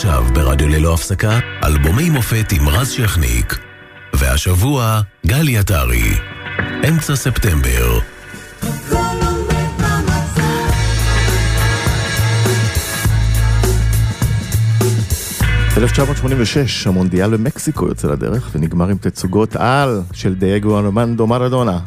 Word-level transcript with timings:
עכשיו 0.00 0.24
ברדיו 0.34 0.68
ללא 0.68 0.94
הפסקה, 0.94 1.38
אלבומי 1.64 2.10
מופת 2.10 2.52
עם 2.52 2.68
רז 2.68 2.90
שכניק. 2.90 3.58
והשבוע, 4.12 5.00
גלי 5.26 5.58
עטרי. 5.58 6.14
אמצע 6.88 7.16
ספטמבר. 7.16 7.98
1986, 15.76 16.86
המונדיאל 16.86 17.36
במקסיקו 17.36 17.88
יוצא 17.88 18.08
לדרך 18.08 18.50
ונגמר 18.54 18.88
עם 18.88 18.96
תצוגות 18.98 19.56
על 19.56 20.00
של 20.12 20.34
דייגו 20.34 20.78
אנומנדו 20.78 21.26
מרדונה. 21.26 21.78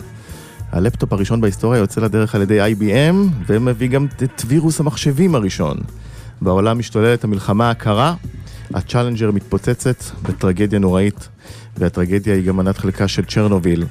הלפטופ 0.71 1.13
הראשון 1.13 1.41
בהיסטוריה 1.41 1.79
יוצא 1.79 2.01
לדרך 2.01 2.35
על 2.35 2.41
ידי 2.41 2.59
IBM 2.61 3.15
ומביא 3.47 3.89
גם 3.89 4.07
את 4.23 4.41
וירוס 4.47 4.79
המחשבים 4.79 5.35
הראשון. 5.35 5.77
בעולם 6.41 6.79
משתוללת 6.79 7.23
המלחמה 7.23 7.69
הקרה, 7.69 8.15
הצ'אלנג'ר 8.73 9.31
מתפוצצת 9.31 10.03
בטרגדיה 10.23 10.79
נוראית, 10.79 11.29
והטרגדיה 11.77 12.35
היא 12.35 12.43
גם 12.43 12.57
מנת 12.57 12.77
חלקה 12.77 13.07
של 13.07 13.25
צ'רנוביל, 13.25 13.85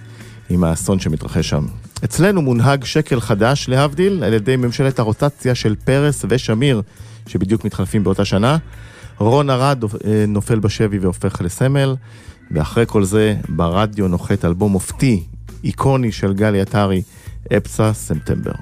עם 0.50 0.64
האסון 0.64 1.00
שמתרחש 1.00 1.48
שם. 1.48 1.66
אצלנו 2.04 2.42
מונהג 2.42 2.84
שקל 2.84 3.20
חדש, 3.20 3.68
להבדיל, 3.68 4.24
על 4.24 4.32
ידי 4.32 4.56
ממשלת 4.56 4.98
הרוטציה 4.98 5.54
של 5.54 5.74
פרס 5.84 6.24
ושמיר, 6.28 6.82
שבדיוק 7.26 7.64
מתחלפים 7.64 8.04
באותה 8.04 8.24
שנה. 8.24 8.56
רון 9.18 9.50
ארד 9.50 9.84
אה, 9.84 10.24
נופל 10.28 10.58
בשבי 10.58 10.98
והופך 10.98 11.40
לסמל, 11.40 11.94
ואחרי 12.50 12.84
כל 12.86 13.04
זה 13.04 13.36
ברדיו 13.48 14.08
נוחת 14.08 14.44
אלבום 14.44 14.72
מופתי, 14.72 15.22
איקוני 15.64 16.12
של 16.12 16.32
גלי 16.32 16.60
עטרי, 16.60 17.02
אפסה 17.56 17.92
ספטמבר. 17.92 18.52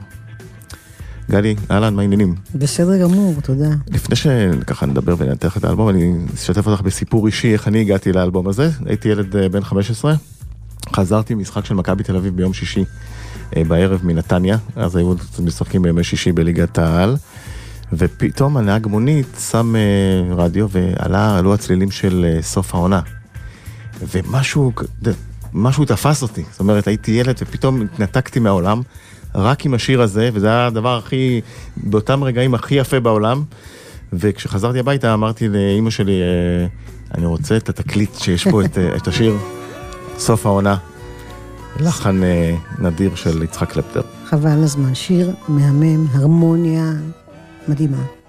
גלי, 1.31 1.55
אהלן, 1.71 1.95
מה 1.95 2.03
העניינים? 2.03 2.35
בסדר 2.55 3.03
גמור, 3.03 3.35
תודה. 3.41 3.69
לפני 3.89 4.17
שככה 4.17 4.87
נדבר 4.87 5.15
וננתח 5.19 5.57
את 5.57 5.65
האלבום, 5.65 5.89
אני 5.89 6.15
אשתף 6.35 6.67
אותך 6.67 6.81
בסיפור 6.81 7.27
אישי, 7.27 7.53
איך 7.53 7.69
אני 7.69 7.81
הגעתי 7.81 8.13
לאלבום 8.13 8.49
הזה. 8.49 8.71
הייתי 8.87 9.09
ילד 9.09 9.37
אה, 9.37 9.49
בן 9.49 9.65
15, 9.65 10.15
חזרתי 10.93 11.35
ממשחק 11.35 11.65
של 11.65 11.75
מכבי 11.75 12.03
תל 12.03 12.17
אביב 12.17 12.37
ביום 12.37 12.53
שישי 12.53 12.85
אה, 13.57 13.65
בערב 13.65 14.01
מנתניה, 14.05 14.57
אז 14.77 14.97
היו 14.97 15.15
משחקים 15.43 15.83
בימי 15.83 16.05
שישי 16.05 16.33
בליגת 16.33 16.79
העל. 16.79 17.17
ופתאום 17.93 18.57
הנהג 18.57 18.87
מונית 18.87 19.27
שם 19.51 19.75
uh, 19.75 20.35
רדיו 20.35 20.67
ועלה, 20.71 21.39
עלו 21.39 21.55
הצלילים 21.55 21.91
של 21.91 22.39
סוף 22.41 22.75
העונה. 22.75 23.01
ומשהו, 24.13 24.73
משהו 25.53 25.85
תפס 25.85 26.23
אותי, 26.23 26.45
זאת 26.51 26.61
אומרת 26.61 26.87
הייתי 26.87 27.11
ילד 27.11 27.37
ופתאום 27.41 27.83
התנתקתי 27.83 28.41
מהעולם, 28.41 28.83
רק 29.35 29.67
עם 29.67 29.75
השיר 29.75 30.03
הזה, 30.03 30.31
וזה 30.33 30.47
היה 30.47 30.67
הדבר 30.67 30.99
הכי, 30.99 31.41
באותם 31.77 32.25
רגעים 32.25 32.55
הכי 32.55 32.75
יפה 32.75 33.01
בעולם. 33.01 33.43
וכשחזרתי 34.13 34.79
הביתה 34.79 35.15
אמרתי 35.15 35.49
לאימא 35.49 35.91
שלי, 35.91 36.21
uh, 36.21 37.17
אני 37.19 37.27
רוצה 37.27 37.57
את 37.57 37.69
התקליט 37.69 38.15
שיש 38.15 38.49
פה 38.49 38.65
את, 38.65 38.77
uh, 38.77 38.97
את 38.97 39.09
השיר 39.09 39.37
סוף 40.19 40.47
העונה. 40.47 40.77
לחן 41.81 42.21
uh, 42.23 42.83
נדיר 42.83 43.15
של 43.15 43.43
יצחק 43.43 43.73
קלפטר. 43.73 44.03
חבל 44.27 44.63
הזמן, 44.65 44.95
שיר 44.95 45.35
מהמם, 45.49 46.07
הרמוניה, 46.13 46.93
מדהימה. 47.69 48.20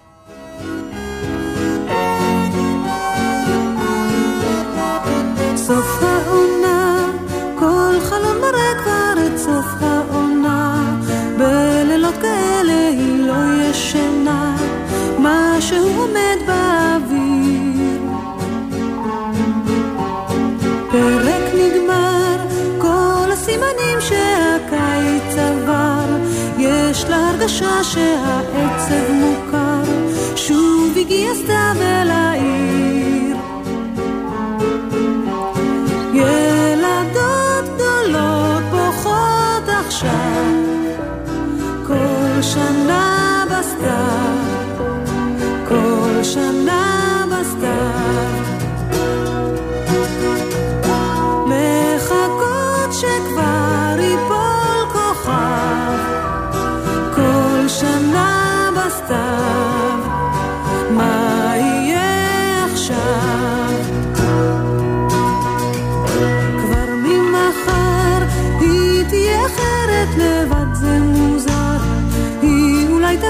הרגשה 27.81 28.50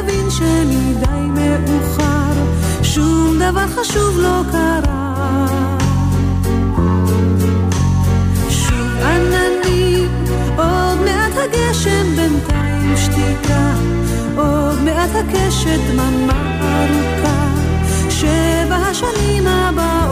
תבין 0.02 0.30
שמדי 0.30 1.28
מאוחר, 1.28 2.34
שום 2.84 3.36
דבר 3.36 3.68
חשוב 3.68 4.20
לא 4.20 4.42
קרה. 4.52 5.46
שוב 8.50 9.02
עננים, 9.04 10.10
עוד 10.58 11.00
מעט 11.06 11.32
הגשם 11.36 12.16
בינתיים 12.16 12.98
שתיקה, 12.98 13.74
עוד 14.36 14.82
מעט 14.82 15.10
הקשת 15.16 15.80
דממה 15.92 16.60
ארוכה, 16.62 17.46
שבע 18.10 18.76
השנים 18.76 19.48
הבאות. 19.48 20.11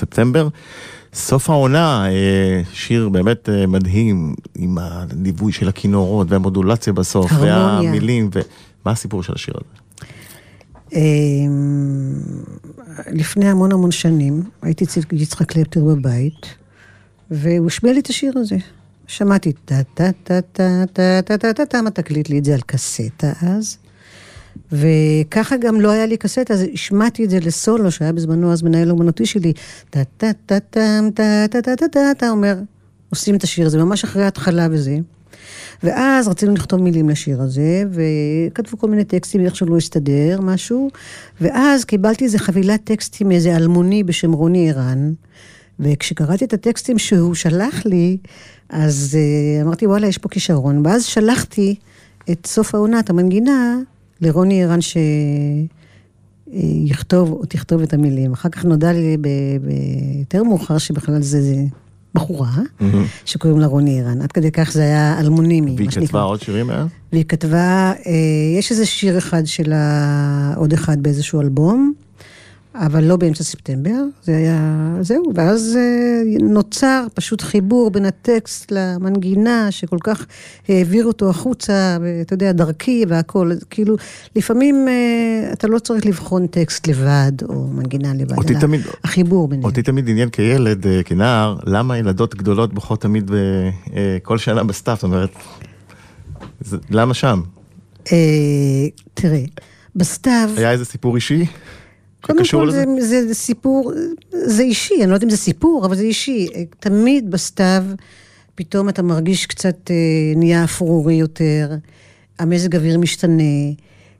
ספטמבר. 0.00 0.48
סוף 1.14 1.50
העונה, 1.50 2.06
אה, 2.10 2.62
שיר 2.72 3.08
באמת 3.08 3.48
אה, 3.48 3.66
מדהים, 3.66 4.34
עם 4.54 4.78
הליווי 4.78 5.52
של 5.52 5.68
הכינורות 5.68 6.30
והמודולציה 6.30 6.92
בסוף, 6.92 7.32
הרמוניה. 7.32 7.80
והמילים, 7.82 8.30
ומה 8.32 8.92
הסיפור 8.92 9.22
של 9.22 9.32
השיר 9.34 9.54
הזה? 9.56 9.80
אמ, 10.92 12.14
לפני 13.12 13.48
המון 13.48 13.72
המון 13.72 13.90
שנים, 13.90 14.42
הייתי 14.62 14.84
אצל 14.84 15.00
יצחק 15.12 15.52
קלפטר 15.52 15.84
בבית, 15.84 16.46
והוא 17.30 17.66
השמיע 17.66 17.92
לי 17.92 18.00
את 18.00 18.06
השיר 18.06 18.32
הזה. 18.36 18.56
שמעתי 19.06 19.52
טה 19.52 19.82
טה 19.94 20.10
טה 20.24 20.40
טה 20.40 20.84
טה 20.92 21.20
טה 21.24 21.38
טה 21.38 21.52
טה 21.52 21.66
טה, 21.66 21.82
מה 21.82 21.90
תקליט 21.90 22.28
לי 22.28 22.38
את 22.38 22.44
זה 22.44 22.54
על 22.54 22.60
קסטה 22.66 23.32
אז. 23.42 23.78
וככה 24.72 25.56
גם 25.56 25.80
לא 25.80 25.90
היה 25.90 26.06
לי 26.06 26.16
קסטה, 26.16 26.54
אז 26.54 26.64
השמעתי 26.72 27.24
את 27.24 27.30
זה 27.30 27.38
לסולו, 27.40 27.90
שהיה 27.90 28.12
בזמנו 28.12 28.52
אז 28.52 28.62
מנהל 28.62 28.90
אומנותי 28.90 29.26
שלי, 29.26 29.52
טה-טה-טה-טה-טה-טה-טה-טה-טה, 29.90 32.30
אומר, 32.30 32.58
עושים 33.10 33.34
את 33.34 33.44
השיר 33.44 33.66
הזה, 33.66 33.78
ממש 33.78 34.04
אחרי 34.04 34.24
ההתחלה 34.24 34.68
וזה. 34.70 34.98
ואז 35.82 36.28
רצינו 36.28 36.54
לכתוב 36.54 36.82
מילים 36.82 37.08
לשיר 37.08 37.42
הזה, 37.42 37.84
וכתבו 37.90 38.78
כל 38.78 38.90
מיני 38.90 39.04
טקסטים, 39.04 39.40
איך 39.40 39.56
שלא 39.56 39.76
הסתדר, 39.76 40.40
משהו. 40.42 40.90
ואז 41.40 41.84
קיבלתי 41.84 42.24
איזה 42.24 42.38
חבילת 42.38 42.80
טקסטים 42.84 43.28
מאיזה 43.28 43.56
אלמוני 43.56 44.04
בשם 44.04 44.32
רוני 44.32 44.70
ערן, 44.70 45.12
וכשקראתי 45.80 46.44
את 46.44 46.52
הטקסטים 46.52 46.98
שהוא 46.98 47.34
שלח 47.34 47.86
לי, 47.86 48.16
אז 48.68 49.18
אה, 49.18 49.62
אמרתי, 49.62 49.86
וואלה, 49.86 50.06
יש 50.06 50.18
פה 50.18 50.28
כישרון. 50.28 50.86
ואז 50.86 51.04
שלחתי 51.04 51.74
את 52.30 52.46
סוף 52.46 52.74
העונה, 52.74 53.00
את 53.00 53.10
המנגינה, 53.10 53.78
לרוני 54.20 54.64
ערן 54.64 54.78
שיכתוב 56.50 57.30
או 57.32 57.44
תכתוב 57.46 57.82
את 57.82 57.94
המילים. 57.94 58.32
אחר 58.32 58.48
כך 58.48 58.64
נודע 58.64 58.92
לי 58.92 59.16
ב- 59.16 59.26
ב- 59.66 59.70
יותר 60.18 60.42
מאוחר 60.42 60.78
שבכלל 60.78 61.22
זה, 61.22 61.42
זה 61.42 61.56
בחורה, 62.14 62.50
שקוראים 63.24 63.60
לה 63.60 63.66
רוני 63.66 64.00
ערן. 64.00 64.20
עד 64.22 64.32
כדי 64.32 64.50
כך 64.50 64.72
זה 64.72 64.82
היה 64.82 65.20
אלמונימי, 65.20 65.74
והיא. 65.76 65.88
כתבה 66.06 66.22
עוד 66.22 66.40
שירים 66.40 66.66
מאז? 66.66 66.86
והיא 67.12 67.24
כתבה, 67.24 67.92
אה, 68.06 68.12
יש 68.58 68.70
איזה 68.70 68.86
שיר 68.86 69.18
אחד 69.18 69.42
שלה, 69.46 70.54
עוד 70.56 70.72
אחד 70.72 71.02
באיזשהו 71.02 71.40
אלבום, 71.40 71.92
אבל 72.74 73.04
לא 73.04 73.16
באמצע 73.16 73.44
ספטמבר, 73.44 74.02
זה 74.22 74.36
היה, 74.36 74.94
זהו, 75.00 75.22
ואז 75.34 75.76
אה, 75.78 76.22
נוצר 76.40 77.06
פשוט 77.14 77.40
חיבור 77.42 77.90
בין 77.90 78.04
הטקסט 78.06 78.72
למנגינה, 78.72 79.70
שכל 79.70 79.96
כך 80.04 80.26
העביר 80.68 81.04
אותו 81.06 81.30
החוצה, 81.30 81.96
ואתה 82.02 82.34
יודע, 82.34 82.52
דרכי 82.52 83.04
והכל, 83.08 83.52
אז 83.52 83.64
כאילו, 83.70 83.96
לפעמים 84.36 84.88
אה, 84.88 85.52
אתה 85.52 85.66
לא 85.68 85.78
צריך 85.78 86.06
לבחון 86.06 86.46
טקסט 86.46 86.86
לבד, 86.86 87.32
או 87.48 87.66
מנגינה 87.68 88.14
לבד, 88.14 88.36
אותי 88.38 88.52
אלא 88.52 88.60
תמיד- 88.60 88.80
החיבור 89.04 89.48
ביניהם. 89.48 89.64
אותי 89.64 89.82
תמיד 89.82 90.08
עניין 90.08 90.28
כילד, 90.30 90.86
אה, 90.86 91.02
כנער, 91.02 91.56
למה 91.66 91.98
ילדות 91.98 92.34
גדולות 92.34 92.74
בוכות 92.74 93.00
תמיד 93.00 93.30
ב- 93.30 93.70
כל 94.22 94.38
שנה 94.38 94.64
בסתיו, 94.64 94.94
זאת 94.94 95.04
אומרת, 95.04 95.30
למה 96.90 97.14
שם? 97.14 97.40
אה, 98.12 98.16
תראה, 99.14 99.42
בסתיו... 99.96 100.50
היה 100.56 100.70
איזה 100.72 100.84
סיפור 100.84 101.14
אישי? 101.16 101.46
קודם 102.20 102.42
כל? 102.50 102.70
זה, 102.70 102.84
זה, 103.00 103.28
זה 103.28 103.34
סיפור, 103.34 103.92
זה 104.30 104.62
אישי, 104.62 104.94
אני 105.00 105.10
לא 105.10 105.14
יודעת 105.14 105.24
אם 105.24 105.30
זה 105.30 105.36
סיפור, 105.36 105.86
אבל 105.86 105.96
זה 105.96 106.02
אישי. 106.02 106.48
תמיד 106.80 107.30
בסתיו, 107.30 107.84
פתאום 108.54 108.88
אתה 108.88 109.02
מרגיש 109.02 109.46
קצת 109.46 109.90
אה, 109.90 109.96
נהיה 110.36 110.64
אפרורי 110.64 111.14
יותר, 111.14 111.74
המזג 112.38 112.76
אוויר 112.76 112.98
משתנה. 112.98 113.42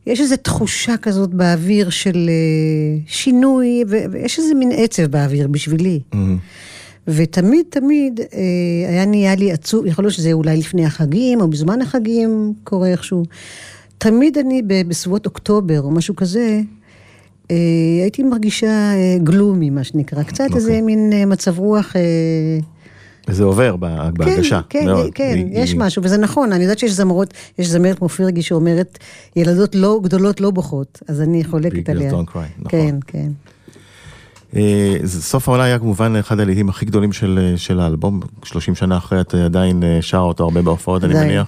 יש 0.07 0.21
איזו 0.21 0.37
תחושה 0.37 0.97
כזאת 0.97 1.31
באוויר 1.31 1.91
של 1.91 2.29
אה, 2.29 2.99
שינוי, 3.07 3.85
ו- 3.89 4.05
ויש 4.11 4.39
איזה 4.39 4.55
מין 4.55 4.71
עצב 4.75 5.07
באוויר 5.07 5.49
בשבילי. 5.49 6.01
ותמיד 7.09 7.67
תמיד 7.69 8.21
אה, 8.21 8.89
היה 8.89 9.05
נהיה 9.05 9.35
לי 9.35 9.53
עצוב, 9.53 9.87
יכול 9.87 10.05
להיות 10.05 10.15
שזה 10.15 10.33
אולי 10.33 10.57
לפני 10.57 10.87
החגים, 10.87 11.41
או 11.41 11.49
בזמן 11.49 11.83
החגים, 11.83 12.53
קורה 12.65 12.89
איכשהו. 12.89 13.23
תמיד 13.99 14.39
אני 14.39 14.63
בסביבות 14.89 15.27
אוקטובר, 15.27 15.81
או 15.81 15.91
משהו 15.91 16.17
כזה, 16.17 16.61
הייתי 18.03 18.23
מרגישה 18.23 18.67
אה, 18.95 19.17
גלומי, 19.25 19.71
מה 19.71 19.85
שנקרא. 19.85 20.23
קצת 20.23 20.41
אוקיי. 20.45 20.57
איזה 20.57 20.81
מין 20.83 21.13
אה, 21.13 21.27
מצב 21.27 21.59
רוח... 21.59 21.97
אה, 21.97 22.03
זה 23.31 23.45
עובר 23.45 23.77
ב- 23.81 24.09
בהרגשה. 24.19 24.61
כן, 24.69 24.79
כן, 24.81 24.87
מאוד. 24.87 25.11
כן, 25.15 25.33
היא- 25.37 25.47
יש 25.51 25.71
היא- 25.71 25.79
משהו, 25.81 26.03
וזה 26.05 26.19
נכון, 26.19 26.53
אני 26.53 26.63
יודעת 26.65 26.79
שיש 26.79 26.93
זמרות, 26.93 27.35
יש 27.59 27.67
זמרת 27.69 27.99
כמו 27.99 28.09
פירגי 28.09 28.43
שאומרת, 28.43 28.99
ילדות 29.37 29.75
לא 29.75 30.01
גדולות 30.03 30.41
לא 30.41 30.51
בוכות, 30.51 30.99
אז 31.09 31.21
אני 31.21 31.43
Big 31.43 31.49
חולקת 31.51 31.89
girls 31.89 31.91
עליה. 31.91 32.11
don't 32.13 32.31
cry, 32.31 32.39
נכון. 32.59 32.71
כן, 32.71 32.95
כן. 33.07 33.29
אה, 34.57 34.97
סוף 35.07 35.49
העונה 35.49 35.65
היה 35.65 35.79
כמובן 35.79 36.17
אחד 36.17 36.41
הלהיטים 36.41 36.69
הכי 36.69 36.85
גדולים 36.87 37.13
של 37.13 37.55
של 37.57 37.81
האלבום, 37.81 38.21
30 38.45 38.75
שנה 38.75 38.97
אחרי 38.97 39.21
את 39.21 39.35
עדיין 39.35 39.83
אה, 39.83 39.99
שרה 40.01 40.21
אותו 40.21 40.45
הרבה 40.45 40.63
בהופעות, 40.63 41.05
אני. 41.05 41.15
מניח, 41.15 41.47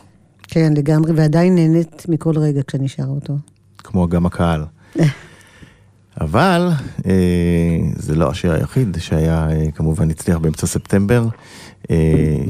כן, 0.48 0.72
לגמרי, 0.76 1.12
ועדיין 1.16 1.54
נהנית 1.54 2.06
מכל 2.08 2.38
רגע 2.38 2.60
כשאני 2.66 2.88
שרה 2.88 3.06
אותו. 3.06 3.34
כמו 3.78 4.08
גם 4.08 4.26
הקהל. 4.26 4.64
אבל 6.20 6.68
אה, 7.06 7.12
זה 7.96 8.14
לא 8.14 8.30
השיר 8.30 8.52
היחיד 8.52 8.96
שהיה 9.00 9.48
אה, 9.50 9.70
כמובן 9.74 10.10
הצליח 10.10 10.38
באמצע 10.38 10.66
ספטמבר, 10.66 11.26
אה, 11.90 11.96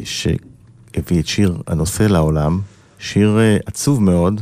שהביא 0.04 1.20
את 1.20 1.26
שיר 1.26 1.62
הנושא 1.66 2.02
לעולם, 2.02 2.60
שיר 2.98 3.38
אה, 3.38 3.56
עצוב 3.66 4.02
מאוד, 4.02 4.40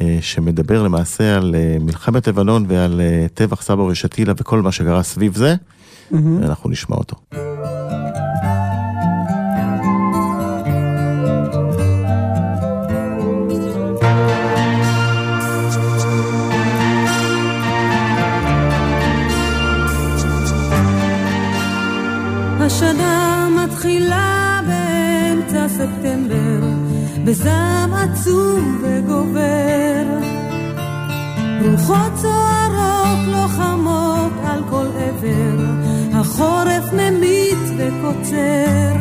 אה, 0.00 0.18
שמדבר 0.20 0.82
למעשה 0.82 1.36
על 1.36 1.54
אה, 1.54 1.76
מלחמת 1.80 2.28
לבנון 2.28 2.64
ועל 2.68 3.00
אה, 3.00 3.26
טבח 3.34 3.62
סבא 3.62 3.82
ושתילה 3.82 4.32
וכל 4.36 4.62
מה 4.62 4.72
שקרה 4.72 5.02
סביב 5.02 5.36
זה, 5.36 5.54
ואנחנו 6.40 6.70
נשמע 6.70 6.96
אותו. 6.96 7.16
בזעם 27.24 27.94
עצום 27.94 28.82
וגובר. 28.82 30.04
רוחות 31.64 32.12
סוערות 32.16 33.18
לוחמות 33.26 34.32
על 34.46 34.62
כל 34.70 34.86
עבר, 34.86 35.64
החורף 36.14 36.92
ממיט 36.92 37.58
וקוצר. 37.78 38.94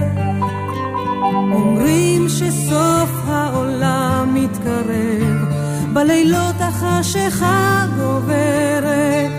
אומרים 1.53 2.29
שסוף 2.29 3.11
העולם 3.27 4.33
מתקרב, 4.33 5.53
בלילות 5.93 6.55
החשיכה 6.59 7.85
גוברת. 7.97 9.31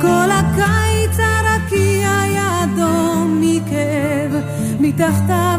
כל 0.00 0.28
הקיץ 0.30 1.18
הרקיע 1.18 2.10
אדום 2.64 3.38
מכאב, 3.40 4.32
מתחתיו 4.80 5.58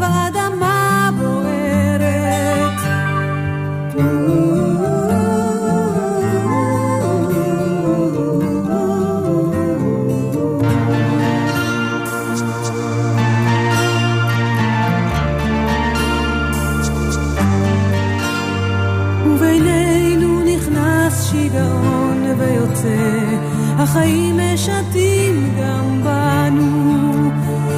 החיים 23.88 24.40
משתים 24.54 25.56
גם 25.60 26.04
בנו. 26.04 27.32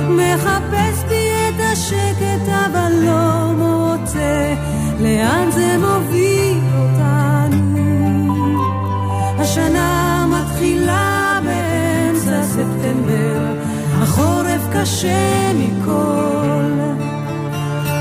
מחפש 0.10 1.04
בי 1.10 1.30
את 1.50 1.62
השקט 1.72 2.50
אבל 2.50 2.92
לא 3.06 3.54
מוצא, 3.58 4.54
לאן 5.00 5.52
זה 5.52 5.78
מוביל 5.78 6.58
אותנו? 6.78 7.78
השנה 9.40 10.26
מתחילה 10.30 11.40
באמצע 11.44 12.44
ספטמבר, 12.44 13.54
החורף 14.02 14.62
קשה 14.74 15.52
מכל. 15.54 16.72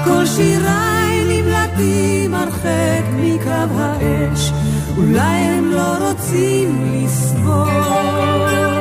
כל 0.04 0.26
שיריי 0.26 1.24
נמלטים 1.28 2.34
הרחק 2.34 3.04
מקו 3.16 3.74
האש, 3.78 4.52
אולי 4.98 5.20
הם 5.22 5.70
לא 5.70 6.08
רוצים 6.08 6.92
לסבול. 6.92 8.77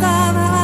מתחתיו 0.00 0.59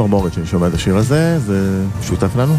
צמרמורת 0.00 0.32
שאני 0.32 0.46
שומע 0.46 0.68
את 0.68 0.74
השיר 0.74 0.96
הזה, 0.96 1.38
זה 1.38 1.84
שותף 2.02 2.36
לנו? 2.36 2.54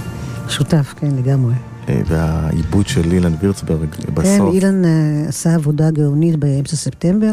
שותף, 0.49 0.93
כן, 0.97 1.15
לגמרי. 1.15 1.53
אה, 1.89 2.01
והעיבוד 2.07 2.87
של 2.87 3.11
אילן 3.11 3.33
וירצברג 3.39 3.89
כן, 3.91 4.13
בסוף. 4.13 4.53
אילן 4.53 4.85
אה, 4.85 5.25
עשה 5.27 5.55
עבודה 5.55 5.91
גאונית 5.91 6.35
באמצע 6.35 6.75
ספטמבר, 6.75 7.31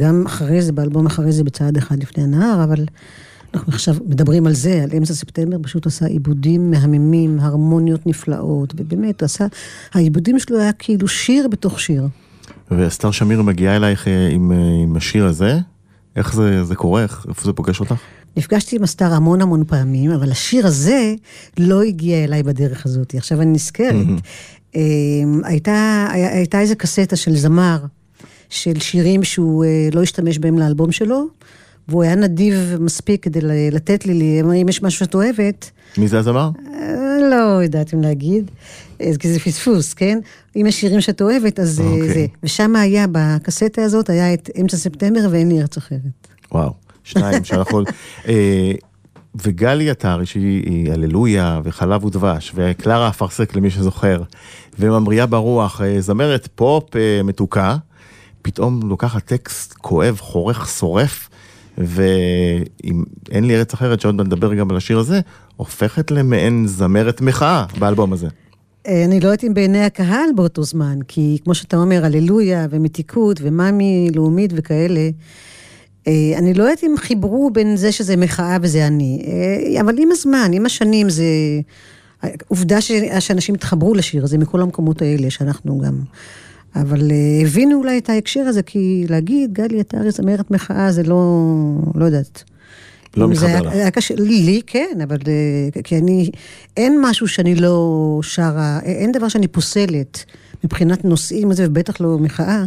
גם 0.00 0.22
אחרי 0.26 0.62
זה, 0.62 0.72
באלבום 0.72 1.06
אחרי 1.06 1.32
זה, 1.32 1.44
בצעד 1.44 1.76
אחד 1.76 2.02
לפני 2.02 2.24
הנהר, 2.24 2.64
אבל 2.64 2.84
אנחנו 3.54 3.72
עכשיו 3.72 3.94
מדברים 4.06 4.46
על 4.46 4.52
זה, 4.52 4.82
על 4.82 4.90
אמצע 4.96 5.14
ספטמבר, 5.14 5.56
פשוט 5.62 5.86
עשה 5.86 6.06
עיבודים 6.06 6.70
מהממים, 6.70 7.38
הרמוניות 7.40 8.06
נפלאות, 8.06 8.74
ובאמת, 8.76 9.22
עשה, 9.22 9.46
העיבודים 9.94 10.38
שלו 10.38 10.58
היה 10.58 10.72
כאילו 10.72 11.08
שיר 11.08 11.48
בתוך 11.48 11.80
שיר. 11.80 12.08
ואסתר 12.70 13.10
שמיר 13.10 13.42
מגיעה 13.42 13.76
אלייך 13.76 14.08
אה, 14.08 14.28
עם, 14.28 14.52
עם 14.82 14.96
השיר 14.96 15.26
הזה, 15.26 15.58
איך 16.16 16.34
זה, 16.34 16.64
זה 16.64 16.74
קורה? 16.74 17.02
איך, 17.02 17.26
איפה 17.28 17.44
זה 17.44 17.52
פוגש 17.52 17.80
אותך? 17.80 17.94
נפגשתי 18.36 18.76
עם 18.76 18.82
אסתר 18.82 19.12
המון 19.12 19.40
המון 19.40 19.64
פעמים, 19.64 20.10
אבל 20.10 20.30
השיר 20.30 20.66
הזה 20.66 21.14
לא 21.58 21.82
הגיע 21.82 22.24
אליי 22.24 22.42
בדרך 22.42 22.86
הזאת. 22.86 23.14
עכשיו 23.14 23.40
אני 23.40 23.50
נזכרת. 23.50 24.06
אה, 24.76 24.82
הייתה, 25.44 26.08
הייתה 26.12 26.60
איזה 26.60 26.74
קסטה 26.74 27.16
של 27.16 27.36
זמר, 27.36 27.78
של 28.48 28.80
שירים 28.80 29.24
שהוא 29.24 29.64
אה, 29.64 29.88
לא 29.92 30.02
השתמש 30.02 30.38
בהם 30.38 30.58
לאלבום 30.58 30.92
שלו, 30.92 31.26
והוא 31.88 32.02
היה 32.02 32.14
נדיב 32.14 32.76
מספיק 32.80 33.22
כדי 33.22 33.40
לתת 33.70 34.06
לי, 34.06 34.40
אם 34.40 34.68
יש 34.68 34.82
משהו 34.82 34.98
שאת 34.98 35.14
אוהבת, 35.14 35.70
מי 35.98 36.08
זה 36.08 36.18
הזמר? 36.18 36.50
אה, 36.74 37.28
לא 37.30 37.62
יודעת 37.62 37.94
אם 37.94 38.02
להגיד, 38.02 38.50
אה, 39.00 39.12
כי 39.18 39.32
זה 39.32 39.40
פספוס, 39.40 39.94
כן? 39.94 40.18
אם 40.56 40.66
יש 40.66 40.80
שירים 40.80 41.00
שאת 41.00 41.22
אוהבת, 41.22 41.60
אז 41.60 41.80
אה, 41.80 41.86
אוקיי. 41.86 42.08
זה. 42.08 42.26
ושם 42.42 42.76
היה, 42.76 43.06
בקסטה 43.12 43.82
הזאת, 43.82 44.10
היה 44.10 44.34
את 44.34 44.50
אמצע 44.60 44.76
ספטמבר 44.76 45.28
ואין 45.30 45.48
לי 45.48 45.60
ארץ 45.60 45.76
אחרת. 45.76 46.28
וואו, 46.52 46.72
שניים 47.06 47.44
שאנחנו... 47.44 47.82
אה, 48.28 48.72
וגלי 49.42 49.90
עטרי 49.90 50.26
שהיא 50.26 50.62
היא 50.66 50.92
הללויה 50.92 51.60
וחלב 51.64 52.04
ודבש 52.04 52.52
וקלרה 52.54 53.08
אפרסק 53.08 53.56
למי 53.56 53.70
שזוכר 53.70 54.22
וממריה 54.78 55.26
ברוח 55.26 55.80
אה, 55.80 56.00
זמרת 56.00 56.48
פופ 56.54 56.96
אה, 56.96 57.20
מתוקה 57.24 57.76
פתאום 58.42 58.80
לוקחת 58.88 59.24
טקסט 59.24 59.74
כואב 59.78 60.18
חורך 60.20 60.68
שורף 60.68 61.28
ואם 61.78 63.04
אין 63.30 63.44
לי 63.44 63.56
ארץ 63.56 63.74
אחרת 63.74 64.00
שעוד 64.00 64.20
נדבר 64.20 64.54
גם 64.54 64.70
על 64.70 64.76
השיר 64.76 64.98
הזה 64.98 65.20
הופכת 65.56 66.10
למעין 66.10 66.66
זמרת 66.66 67.20
מחאה 67.20 67.64
באלבום 67.78 68.12
הזה. 68.12 68.28
אני 68.86 69.20
לא 69.20 69.26
יודעת 69.26 69.44
אם 69.44 69.54
בעיני 69.54 69.84
הקהל 69.84 70.28
באותו 70.36 70.62
זמן, 70.62 70.98
כי 71.08 71.38
כמו 71.44 71.54
שאתה 71.54 71.76
אומר, 71.76 72.04
הללויה 72.04 72.66
ומתיקות 72.70 73.40
ומאמי 73.42 74.08
לאומית 74.14 74.50
וכאלה, 74.56 75.10
אני 76.36 76.54
לא 76.54 76.62
יודעת 76.62 76.84
אם 76.84 76.94
חיברו 76.96 77.50
בין 77.50 77.76
זה 77.76 77.92
שזה 77.92 78.16
מחאה 78.16 78.56
וזה 78.62 78.86
אני, 78.86 79.22
אה, 79.26 79.80
אבל 79.80 79.94
עם 79.98 80.08
הזמן, 80.12 80.50
עם 80.54 80.66
השנים 80.66 81.10
זה... 81.10 81.24
עובדה 82.48 82.80
ש- 82.80 82.92
שאנשים 83.18 83.54
התחברו 83.54 83.94
לשיר 83.94 84.24
הזה 84.24 84.38
מכל 84.38 84.60
המקומות 84.62 85.02
האלה, 85.02 85.30
שאנחנו 85.30 85.78
גם... 85.78 86.00
אבל 86.76 87.10
אה, 87.10 87.46
הבינו 87.46 87.78
אולי 87.78 87.98
את 87.98 88.10
ההקשר 88.10 88.40
הזה, 88.40 88.62
כי 88.62 89.06
להגיד, 89.08 89.52
גלי 89.52 89.80
עטרי 89.80 90.10
זמרת 90.10 90.50
מחאה, 90.50 90.92
זה 90.92 91.02
לא... 91.02 91.42
לא 91.94 92.04
יודעת. 92.04 92.44
לא 93.16 93.28
מתחבר 93.28 93.62
לך. 93.62 93.72
היה 93.72 93.90
קשה, 93.90 94.14
לי 94.18 94.60
כן, 94.66 94.98
אבל 95.04 95.16
אה, 95.28 95.82
כי 95.82 95.98
אני, 95.98 96.30
אין 96.76 96.98
משהו 97.02 97.28
שאני 97.28 97.54
לא 97.54 98.18
שרה, 98.22 98.80
אין 98.82 99.12
דבר 99.12 99.28
שאני 99.28 99.48
פוסלת 99.48 100.24
מבחינת 100.64 101.04
נושאים 101.04 101.50
ובטח 101.56 102.00
לא 102.00 102.18
מחאה, 102.18 102.64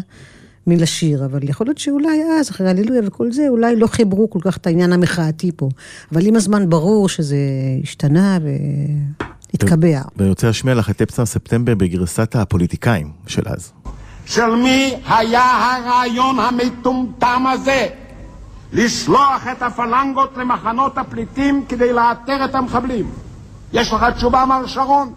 מלשיר, 0.68 1.25
אבל 1.25 1.50
יכול 1.50 1.68
להיות 1.68 1.78
שאולי 1.78 2.24
אז, 2.39 2.50
אחרי 2.50 2.70
הללויה 2.70 3.01
וכל 3.06 3.32
זה, 3.32 3.46
אולי 3.50 3.75
לא 3.75 3.88
חיברו 3.88 4.30
כל 4.30 4.39
כך 4.42 4.58
את 4.58 4.68
העניין 4.68 4.94
המחאתי 4.94 5.51
פה. 5.56 5.70
אבל 6.12 6.25
עם 6.25 6.36
הזמן 6.36 6.70
ברור 6.70 7.10
שזה 7.10 7.38
השתנה 7.84 8.38
והתקבע. 9.51 10.01
ואני 10.18 10.30
רוצה 10.30 10.48
להשמיע 10.48 10.75
לך 10.75 10.89
את 10.89 11.01
אפסם 11.01 11.25
ספטמבר 11.25 11.75
בגרסת 11.75 12.36
הפוליטיקאים 12.36 13.12
של 13.28 13.44
אז. 13.46 13.72
של 14.25 14.56
מי 14.56 14.96
היה 15.08 15.44
הרעיון 15.44 16.39
המטומטם 16.39 17.44
הזה 17.54 17.88
לשלוח 18.74 19.48
את 19.51 19.62
הפלנגות 19.62 20.38
למחנות 20.38 20.98
הפליטים 20.98 21.66
כדי 21.70 21.94
לאתר 21.94 22.46
את 22.46 22.56
המחבלים? 22.56 23.12
יש 23.74 23.94
לך 23.94 24.06
תשובה, 24.16 24.46
מר 24.46 24.68
שרון? 24.68 25.13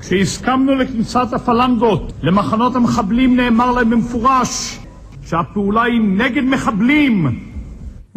כשהסכמנו 0.00 0.74
לכניסת 0.74 1.28
הפלנגות 1.32 2.12
למחנות 2.22 2.76
המחבלים 2.76 3.36
נאמר 3.36 3.72
להם 3.72 3.90
במפורש 3.90 4.78
שהפעולה 5.22 5.82
היא 5.82 6.00
נגד 6.00 6.42
מחבלים. 6.42 7.40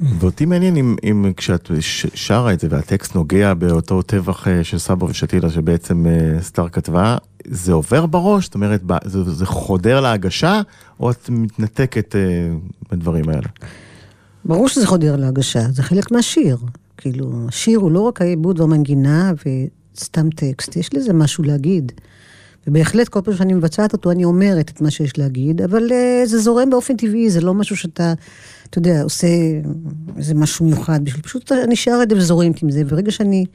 ואותי 0.02 0.46
מעניין 0.46 0.76
אם, 0.76 0.96
אם 1.04 1.32
כשאת 1.38 1.72
שרה 2.14 2.54
את 2.54 2.60
זה 2.60 2.68
והטקסט 2.72 3.16
נוגע 3.16 3.54
באותו 3.54 4.02
טבח 4.02 4.48
אה, 4.48 4.64
של 4.64 4.78
סבא 4.78 5.06
ושתילה 5.06 5.50
שבעצם 5.50 6.06
אה, 6.08 6.42
סטאר 6.42 6.70
כתבה, 6.70 7.18
זה 7.48 7.74
עובר 7.74 8.06
בראש? 8.06 8.46
זאת 8.46 8.56
אומרת, 8.56 8.82
זה, 9.06 9.24
זה 9.24 9.46
חודר 9.46 10.02
להגשה, 10.02 10.62
או 11.00 11.12
את 11.12 11.30
מתנתקת 11.30 12.16
אה, 12.16 12.22
בדברים 12.92 13.30
האלה? 13.30 13.48
ברור 14.46 14.68
שזה 14.68 14.88
חודר 14.88 15.16
להגשה, 15.16 15.62
זה 15.72 15.84
חלק 15.84 16.12
מהשיר. 16.12 16.58
כאילו, 16.98 17.46
השיר 17.48 17.80
הוא 17.80 17.92
לא 17.92 18.00
רק 18.00 18.22
העיבוד 18.22 18.60
והמנגינה 18.60 19.32
וסתם 20.02 20.30
טקסט, 20.30 20.76
יש 20.76 20.94
לזה 20.94 21.14
משהו 21.14 21.44
להגיד. 21.44 21.92
ובהחלט, 22.68 23.08
כל 23.08 23.22
פעם 23.22 23.36
שאני 23.36 23.54
מבצעת 23.54 23.94
אותו, 23.94 24.12
אני 24.12 24.26
אומרת 24.26 24.70
את 24.70 24.82
מה 24.82 24.92
שיש 24.92 25.18
להגיד, 25.18 25.62
אבל 25.62 25.88
uh, 25.90 26.28
זה 26.28 26.40
זורם 26.40 26.70
באופן 26.70 26.96
טבעי, 26.96 27.30
זה 27.30 27.42
לא 27.42 27.54
משהו 27.54 27.78
שאתה, 27.78 28.14
אתה 28.70 28.78
יודע, 28.78 29.02
עושה 29.04 29.28
איזה 30.18 30.34
משהו 30.34 30.66
מיוחד 30.66 31.00
בשביל, 31.04 31.22
פשוט 31.22 31.52
אני 31.52 31.76
זה 31.76 32.16
וזורמת 32.18 32.64
עם 32.64 32.72
זה, 32.72 32.84
ברגע 32.84 33.12
שאני 33.12 33.46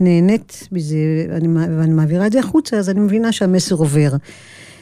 נהנית 0.00 0.68
מזה, 0.72 0.96
אני, 1.30 1.48
מע- 1.48 1.66
ואני 1.78 1.92
מעבירה 1.92 2.26
את 2.26 2.32
זה 2.32 2.38
החוצה, 2.38 2.76
אז 2.76 2.90
אני 2.90 3.00
מבינה 3.00 3.32
שהמסר 3.32 3.74
עובר. 3.74 4.12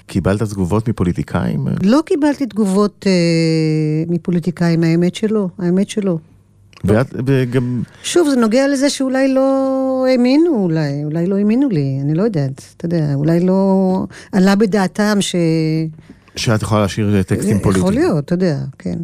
קיבלת 0.06 0.42
תגובות 0.42 0.88
מפוליטיקאים? 0.88 1.68
לא 1.82 2.00
קיבלתי 2.06 2.46
תגובות 2.46 3.06
uh, 3.06 4.12
מפוליטיקאים, 4.12 4.82
האמת 4.82 5.14
שלא, 5.14 5.48
האמת 5.58 5.88
שלא. 5.88 6.18
ואת 6.84 7.14
וגם, 7.26 7.82
שוב, 8.02 8.28
זה 8.28 8.36
נוגע 8.36 8.68
לזה 8.68 8.90
שאולי 8.90 9.34
לא 9.34 10.06
האמינו, 10.10 10.50
אולי, 10.62 11.04
אולי 11.04 11.26
לא 11.26 11.36
האמינו 11.36 11.68
לי, 11.68 11.98
אני 12.02 12.14
לא 12.14 12.22
יודעת, 12.22 12.62
אתה 12.76 12.86
יודע, 12.86 13.14
אולי 13.14 13.40
לא 13.40 14.06
עלה 14.32 14.56
בדעתם 14.56 15.16
ש... 15.20 15.36
שאת 16.36 16.62
יכולה 16.62 16.84
לשיר 16.84 17.22
טקסטים 17.22 17.56
יכול 17.56 17.72
פוליטיים. 17.74 18.02
להיות, 18.02 18.24
אתה 18.24 18.34
יודע, 18.34 18.58
כן. 18.78 18.98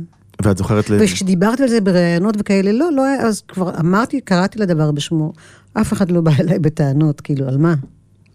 ואת 0.45 0.59
זוכרת... 0.59 0.91
ל- 0.91 0.97
וכשדיברתי 1.01 1.63
על 1.63 1.69
זה 1.69 1.81
בראיונות 1.81 2.35
וכאלה, 2.39 2.73
לא, 2.73 2.93
לא 2.93 3.05
היה, 3.05 3.21
אז 3.21 3.43
כבר 3.49 3.79
אמרתי, 3.81 4.21
קראתי 4.21 4.59
לדבר 4.59 4.93
בשמו. 4.93 5.33
אף 5.73 5.93
אחד 5.93 6.11
לא 6.11 6.21
בא 6.21 6.33
אליי 6.41 6.59
בטענות, 6.59 7.21
כאילו, 7.21 7.49
על 7.49 7.59
מה? 7.59 7.75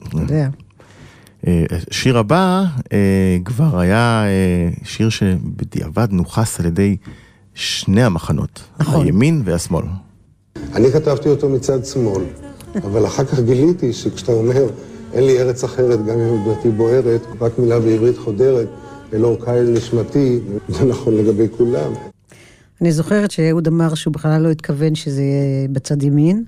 אתה 0.07 0.17
יודע. 0.17 0.47
אה, 1.47 1.65
שיר 1.91 2.17
הבא 2.17 2.63
אה, 2.93 3.37
כבר 3.45 3.79
היה 3.79 4.23
אה, 4.25 4.69
שיר 4.83 5.09
שבדיעבד 5.09 6.07
נוכס 6.11 6.59
על 6.59 6.65
ידי 6.65 6.97
שני 7.55 8.03
המחנות, 8.03 8.63
נכון. 8.79 9.05
הימין 9.05 9.41
והשמאל. 9.45 9.85
אני 10.73 10.91
כתבתי 10.91 11.29
אותו 11.29 11.49
מצד 11.49 11.85
שמאל, 11.85 12.23
אבל 12.75 13.05
אחר 13.05 13.25
כך 13.25 13.39
גיליתי 13.39 13.93
שכשאתה 13.93 14.31
אומר, 14.31 14.65
אין 15.13 15.23
לי 15.23 15.39
ארץ 15.39 15.63
אחרת, 15.63 16.05
גם 16.05 16.19
אם 16.19 16.47
עמדתי 16.47 16.69
בוערת, 16.69 17.21
רק 17.41 17.59
מילה 17.59 17.79
בעברית 17.79 18.17
חודרת, 18.17 18.67
אלור 19.13 19.45
קייל 19.45 19.69
נשמתי, 19.69 20.39
זה 20.69 20.85
נכון 20.85 21.13
לגבי 21.17 21.47
כולם. 21.57 21.93
אני 22.81 22.91
זוכרת 22.91 23.31
שאהוד 23.31 23.67
אמר 23.67 23.95
שהוא 23.95 24.13
בכלל 24.13 24.41
לא 24.41 24.51
התכוון 24.51 24.95
שזה 24.95 25.21
יהיה 25.21 25.67
בצד 25.71 26.03
ימין, 26.03 26.43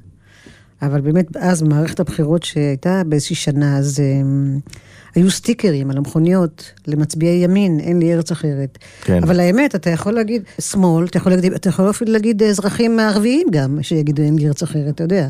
אבל 0.82 1.02
באמת 1.02 1.38
אז, 1.38 1.62
במערכת 1.62 2.00
הבחירות 2.00 2.44
שהייתה 2.44 3.02
באיזושהי 3.06 3.36
שנה, 3.36 3.78
אז 3.78 4.00
um, 4.00 4.70
היו 5.16 5.32
סטיקרים 5.32 5.92
על 5.92 5.98
המכוניות 5.98 6.72
למצביעי 6.88 7.44
ימין, 7.44 7.80
אין 7.80 8.00
לי 8.00 8.14
ארץ 8.14 8.32
אחרת. 8.32 8.78
כן. 9.02 9.24
אבל 9.24 9.40
האמת, 9.40 9.76
אתה 9.76 9.90
יכול 9.90 10.14
להגיד 10.14 10.44
שמאל, 10.60 11.06
אתה 11.06 11.18
יכול, 11.18 11.32
להגיד, 11.32 11.54
אתה 11.54 11.70
יכול 11.70 11.90
אפילו 11.90 12.14
להגיד 12.14 12.44
אזרחים 12.44 13.00
ערביים 13.00 13.48
גם, 13.52 13.78
שיגידו 13.82 14.24
אין 14.24 14.36
לי 14.36 14.48
ארץ 14.48 14.64
אחרת, 14.64 14.96
אתה 14.96 15.04
יודע. 15.04 15.30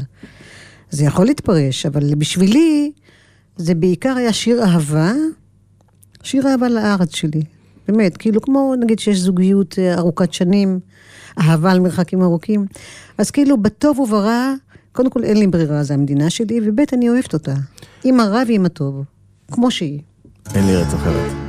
זה 0.89 1.05
יכול 1.05 1.25
להתפרש, 1.25 1.85
אבל 1.85 2.15
בשבילי, 2.15 2.91
זה 3.57 3.75
בעיקר 3.75 4.15
היה 4.17 4.33
שיר 4.33 4.63
אהבה, 4.63 5.13
שיר 6.23 6.47
אהבה 6.47 6.69
לארץ 6.69 7.15
שלי. 7.15 7.41
באמת, 7.87 8.17
כאילו 8.17 8.41
כמו 8.41 8.73
נגיד 8.79 8.99
שיש 8.99 9.17
זוגיות 9.17 9.79
אה, 9.79 9.93
ארוכת 9.97 10.33
שנים, 10.33 10.79
אהבה 11.39 11.71
על 11.71 11.79
מרחקים 11.79 12.21
ארוכים, 12.21 12.65
אז 13.17 13.31
כאילו 13.31 13.57
בטוב 13.57 13.99
וברע, 13.99 14.53
קודם 14.95 15.09
כל 15.09 15.23
אין 15.23 15.37
לי 15.37 15.47
ברירה, 15.47 15.83
זו 15.83 15.93
המדינה 15.93 16.29
שלי, 16.29 16.59
וב' 16.63 16.79
אני 16.93 17.09
אוהבת 17.09 17.33
אותה. 17.33 17.53
עם 18.03 18.19
הרע 18.19 18.41
ועם 18.47 18.65
הטוב, 18.65 19.03
כמו 19.51 19.71
שהיא. 19.71 19.99
אין 20.55 20.65
לי 20.67 20.75
ארץ 20.75 20.93
אחרת. 20.93 21.44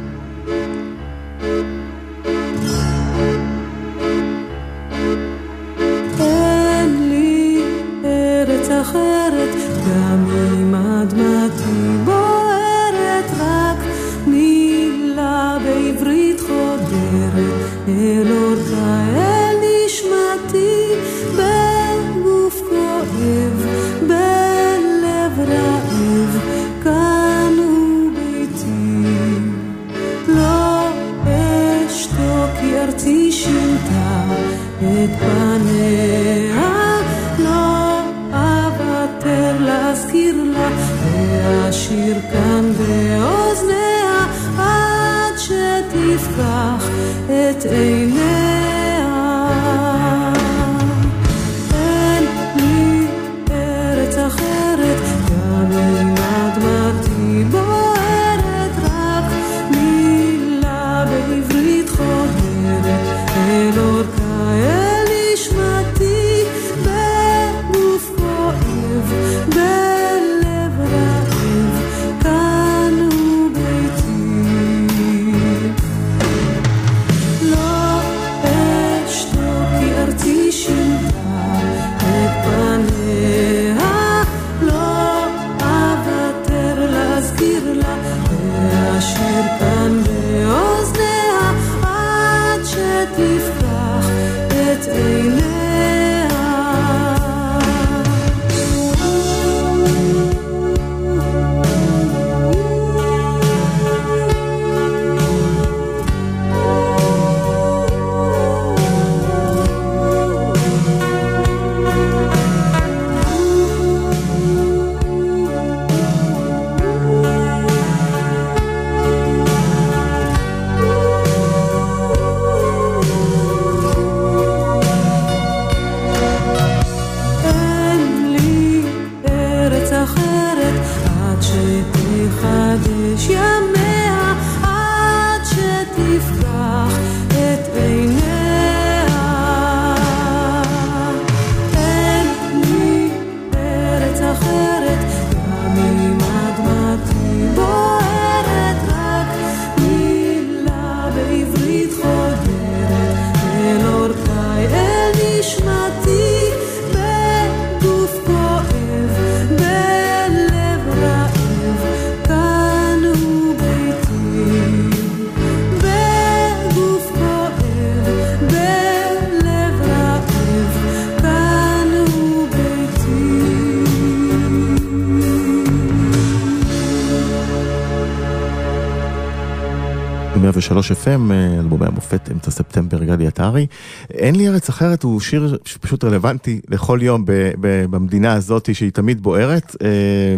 103 180.76 180.90
FM, 180.92 181.30
אה, 181.32 181.58
אלבומי 181.58 181.86
המופת, 181.86 182.28
אמצע 182.32 182.50
ספטמבר, 182.50 183.04
גדי 183.04 183.26
עטרי. 183.26 183.66
אין 184.10 184.34
לי 184.34 184.48
ארץ 184.48 184.68
אחרת 184.68 185.02
הוא 185.02 185.20
שיר 185.20 185.58
שפשוט 185.64 186.04
רלוונטי 186.04 186.60
לכל 186.68 186.98
יום 187.02 187.24
ב- 187.24 187.50
ב- 187.60 187.84
במדינה 187.90 188.32
הזאת 188.32 188.74
שהיא 188.74 188.90
תמיד 188.92 189.22
בוערת. 189.22 189.76
אה, 189.82 189.88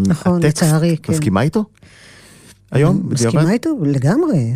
נכון, 0.07 0.39
הטקסט, 0.39 0.63
לצערי, 0.63 0.97
כן. 1.03 1.13
מסכימה 1.13 1.43
איתו? 1.43 1.65
היום? 2.71 2.97
בדיעבד? 3.09 3.13
מסכימה 3.15 3.53
איתו? 3.53 3.71
לגמרי. 3.83 4.53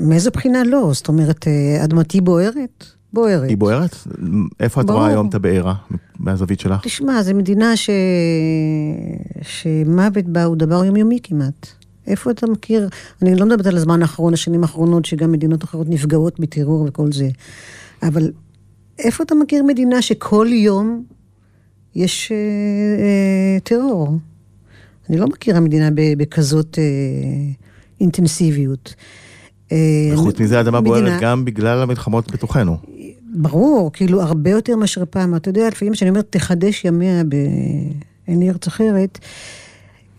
מאיזה 0.00 0.30
בחינה 0.30 0.64
לא? 0.64 0.90
זאת 0.92 1.08
אומרת, 1.08 1.46
אה, 1.48 1.84
אדמתי 1.84 2.20
בוערת? 2.20 2.84
בוערת. 3.12 3.48
היא 3.48 3.56
בוערת? 3.56 3.96
איפה 4.60 4.80
את 4.80 4.86
ברור. 4.86 4.98
רואה 4.98 5.10
היום 5.10 5.28
את 5.28 5.34
הבעירה, 5.34 5.74
מהזווית 6.18 6.60
שלך? 6.60 6.80
תשמע, 6.82 7.22
זו 7.22 7.34
מדינה 7.34 7.76
ש... 7.76 7.90
שמוות 9.42 10.24
בה 10.24 10.44
הוא 10.44 10.56
דבר 10.56 10.84
יומיומי 10.84 11.18
כמעט. 11.22 11.85
איפה 12.06 12.30
אתה 12.30 12.46
מכיר, 12.46 12.88
אני 13.22 13.34
לא 13.34 13.46
מדברת 13.46 13.66
על 13.66 13.76
הזמן 13.76 14.02
האחרון, 14.02 14.34
השנים 14.34 14.62
האחרונות, 14.62 15.04
שגם 15.04 15.32
מדינות 15.32 15.64
אחרות 15.64 15.86
נפגעות 15.88 16.40
מטרור 16.40 16.84
וכל 16.88 17.12
זה, 17.12 17.28
אבל 18.02 18.30
איפה 18.98 19.24
אתה 19.24 19.34
מכיר 19.34 19.62
מדינה 19.62 20.02
שכל 20.02 20.46
יום 20.50 21.04
יש 21.94 22.32
אה, 22.32 22.36
אה, 23.04 23.60
טרור? 23.60 24.08
אני 25.10 25.16
לא 25.18 25.26
מכירה 25.26 25.60
מדינה 25.60 25.90
ב- 25.90 26.14
בכזאת 26.18 26.78
אה, 26.78 26.84
אינטנסיביות. 28.00 28.94
אה, 29.72 29.76
וחוץ 30.14 30.40
מזה 30.40 30.58
האדמה 30.58 30.80
מדינה- 30.80 30.96
בוערת 31.00 31.20
גם 31.20 31.44
בגלל 31.44 31.82
המלחמות 31.82 32.30
בתוכנו. 32.32 32.76
ברור, 33.34 33.90
כאילו 33.92 34.22
הרבה 34.22 34.50
יותר 34.50 34.76
מאשר 34.76 35.04
פעם. 35.10 35.34
אתה 35.36 35.48
יודע, 35.48 35.68
לפעמים 35.68 35.92
כשאני 35.94 36.08
אומרת 36.10 36.26
תחדש 36.30 36.84
ימיה 36.84 37.22
באין 37.24 38.40
לי 38.40 38.50
ארץ 38.50 38.66
אחרת, 38.66 39.18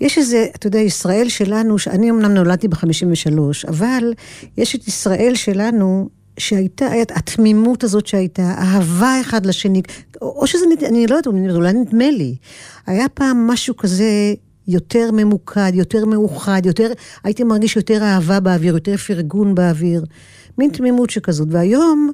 יש 0.01 0.17
איזה, 0.17 0.45
אתה 0.55 0.67
יודע, 0.67 0.79
ישראל 0.79 1.29
שלנו, 1.29 1.77
שאני 1.79 2.09
אמנם 2.11 2.33
נולדתי 2.33 2.67
ב-53, 2.67 3.39
אבל 3.67 4.13
יש 4.57 4.75
את 4.75 4.87
ישראל 4.87 5.35
שלנו, 5.35 6.09
שהייתה, 6.37 6.85
היה- 6.87 7.05
התמימות 7.15 7.83
הזאת 7.83 8.07
שהייתה, 8.07 8.41
אהבה 8.57 9.21
אחד 9.21 9.45
לשני, 9.45 9.81
או 10.21 10.47
שזה, 10.47 10.65
אני 10.85 11.07
לא 11.07 11.15
יודעת, 11.15 11.33
אולי 11.55 11.73
נדמה 11.73 12.11
לי. 12.11 12.35
היה 12.87 13.09
פעם 13.09 13.47
משהו 13.47 13.77
כזה 13.77 14.33
יותר 14.67 15.11
ממוקד, 15.13 15.71
יותר 15.73 16.05
מאוחד, 16.05 16.61
יותר, 16.65 16.91
הייתי 17.23 17.43
מרגיש 17.43 17.75
יותר 17.75 18.03
אהבה 18.03 18.39
באוויר, 18.39 18.73
יותר 18.73 18.97
פרגון 18.97 19.55
באוויר. 19.55 20.05
מין 20.57 20.69
תמימות 20.71 21.09
שכזאת. 21.09 21.47
והיום, 21.51 22.11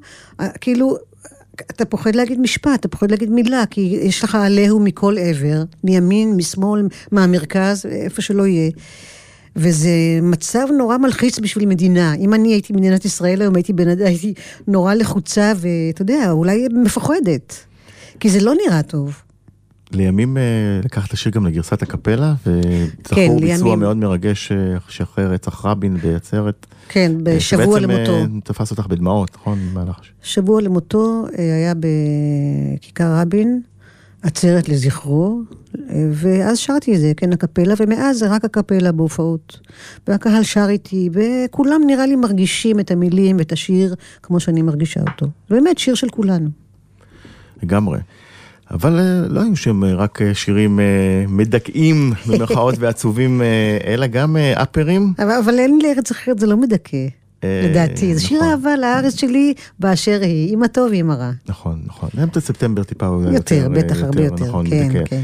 כאילו, 0.62 0.98
אתה 1.62 1.86
פוחד 1.86 2.16
להגיד 2.16 2.40
משפט, 2.40 2.80
אתה 2.80 2.88
פוחד 2.88 3.12
להגיד 3.12 3.30
מילה, 3.30 3.64
כי 3.70 3.82
יש 4.02 4.24
לך 4.24 4.36
עליהו 4.36 4.80
מכל 4.80 5.16
עבר, 5.20 5.64
מימין, 5.84 6.34
משמאל, 6.38 6.88
מהמרכז, 7.12 7.86
איפה 7.86 8.22
שלא 8.22 8.48
יהיה. 8.48 8.72
וזה 9.56 9.90
מצב 10.22 10.68
נורא 10.78 10.98
מלחיץ 10.98 11.40
בשביל 11.40 11.66
מדינה. 11.66 12.16
אם 12.16 12.34
אני 12.34 12.54
הייתי 12.54 12.74
מדינת 12.74 13.06
ישראל 13.06 13.42
היום, 13.42 13.56
הייתי, 13.56 13.74
אדם- 13.74 14.06
הייתי 14.06 14.34
נורא 14.68 14.94
לחוצה, 14.94 15.54
ואתה 15.58 16.02
יודע, 16.02 16.32
אולי 16.32 16.68
מפחדת. 16.84 17.56
כי 18.20 18.30
זה 18.30 18.40
לא 18.42 18.54
נראה 18.66 18.84
טוב. 18.84 19.22
לימים 19.96 20.38
אה, 20.38 20.42
לקחת 20.84 21.08
את 21.08 21.14
השיר 21.14 21.32
גם 21.32 21.46
לגרסת 21.46 21.82
הקפלה, 21.82 22.34
כן, 22.44 22.52
וזכור 22.52 23.40
ביצוע 23.40 23.66
לימים. 23.66 23.80
מאוד 23.80 23.98
מרגש 23.98 24.52
אה, 24.52 24.58
שאחרי 24.88 25.26
רצח 25.26 25.66
רבין 25.66 25.98
בעצרת. 25.98 26.66
כן, 26.90 27.12
אה, 27.12 27.36
בשבוע 27.36 27.80
שבעצם, 27.80 27.92
למותו. 27.92 28.16
אה, 28.16 28.26
תפס 28.44 28.72
אותך 28.72 28.88
בדמעות, 28.88 29.32
נכון? 29.36 29.60
שבוע 30.22 30.62
למותו 30.62 31.26
היה 31.38 31.74
בכיכר 32.80 33.22
רבין, 33.22 33.62
עצרת 34.22 34.70
לזכרו, 34.70 35.42
ואז 36.12 36.58
שרתי 36.58 36.96
את 36.96 37.00
זה, 37.00 37.12
כן, 37.18 37.34
הקפלה, 37.34 37.74
ומאז 37.78 38.18
זה 38.20 38.30
רק 38.30 38.46
הקפלה 38.46 38.92
בהופעות. 38.92 39.60
והקהל 40.08 40.44
שר 40.44 40.66
איתי, 40.70 41.10
וכולם 41.14 41.82
נראה 41.88 42.06
לי 42.06 42.16
מרגישים 42.16 42.80
את 42.80 42.92
המילים 42.92 43.38
ואת 43.38 43.52
השיר 43.52 43.96
כמו 44.24 44.40
שאני 44.40 44.62
מרגישה 44.62 45.02
אותו. 45.02 45.26
באמת 45.50 45.78
שיר 45.78 45.96
של 45.96 46.10
כולנו. 46.10 46.50
לגמרי. 47.64 48.00
אבל 48.72 49.00
אה, 49.00 49.28
לא 49.30 49.42
היו 49.42 49.56
שם 49.56 49.84
אה, 49.84 49.96
רק 49.96 50.22
אה, 50.22 50.34
שירים 50.34 50.80
מדכאים 51.28 52.14
במרכאות 52.28 52.76
ועצובים, 52.80 53.42
אלא 53.88 54.08
גם 54.08 54.38
אפרים. 54.38 55.14
אבל, 55.20 55.32
אבל 55.46 55.60
אין 55.60 55.80
לי 55.82 55.94
ארץ 55.94 56.12
אחרת, 56.12 56.40
זה 56.40 56.48
לא 56.48 56.58
מדכא, 56.58 57.08
לדעתי. 57.44 58.16
זה 58.16 58.22
שיר 58.22 58.38
נכון. 58.38 58.50
אהבה 58.50 58.76
לארץ 58.76 59.20
שלי 59.20 59.54
באשר 59.80 60.20
היא, 60.22 60.54
עם 60.54 60.64
הטוב 60.64 60.92
ועם 60.92 61.12
הרע. 61.12 61.32
נכון, 61.48 61.80
נכון. 61.86 62.10
אמצע 62.24 62.40
ספטמבר 62.40 62.84
טיפה 62.84 63.06
יותר, 63.34 63.64
אה, 63.64 63.70
בטח, 63.70 64.04
הרבה 64.04 64.24
יותר, 64.24 64.46
נכון, 64.46 64.70
כן. 64.70 65.04
כן. 65.06 65.22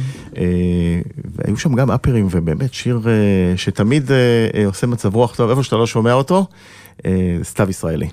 והיו 1.35 1.57
שם 1.57 1.75
גם 1.75 1.91
אפרים, 1.91 2.27
ובאמת 2.31 2.73
שיר 2.73 3.01
שתמיד 3.55 4.11
עושה 4.65 4.87
מצב 4.87 5.15
רוח 5.15 5.35
טוב, 5.35 5.49
איפה 5.49 5.63
שאתה 5.63 5.75
לא 5.75 5.87
שומע 5.87 6.13
אותו, 6.13 6.47
סתיו 7.43 7.69
ישראלי. 7.69 8.07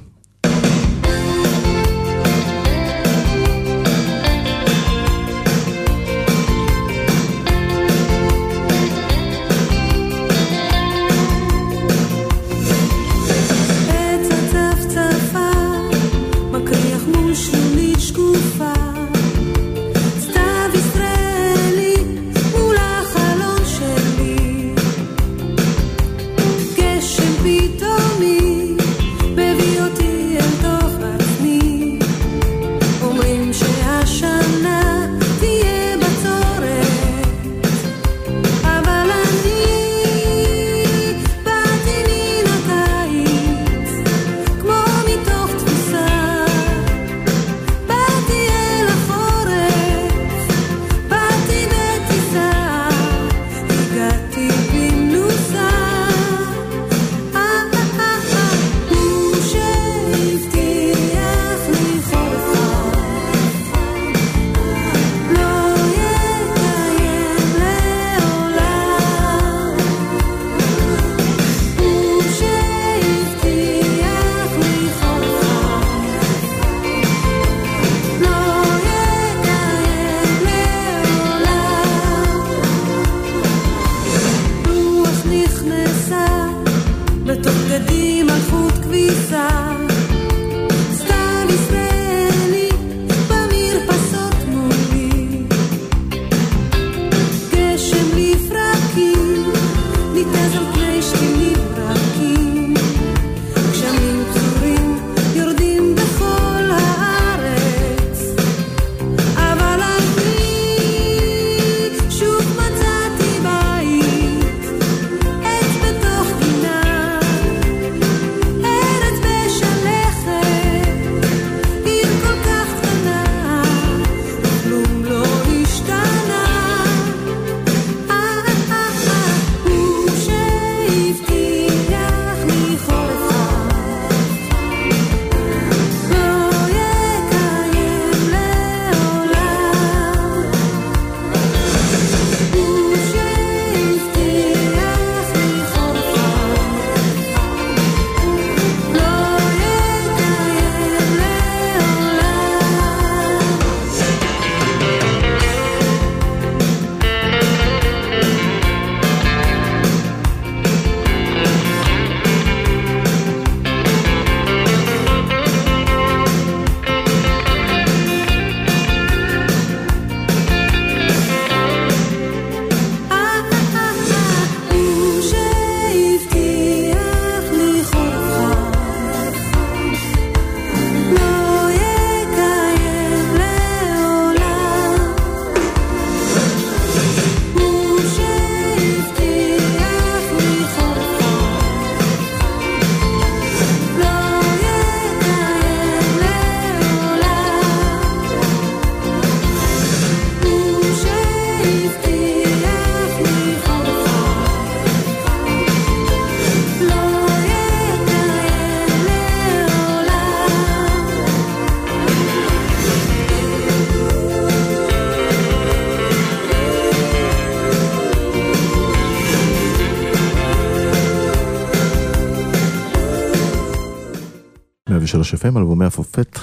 FM, 225.52 225.58
אלבומי 225.58 225.84
הפופט. 225.84 226.38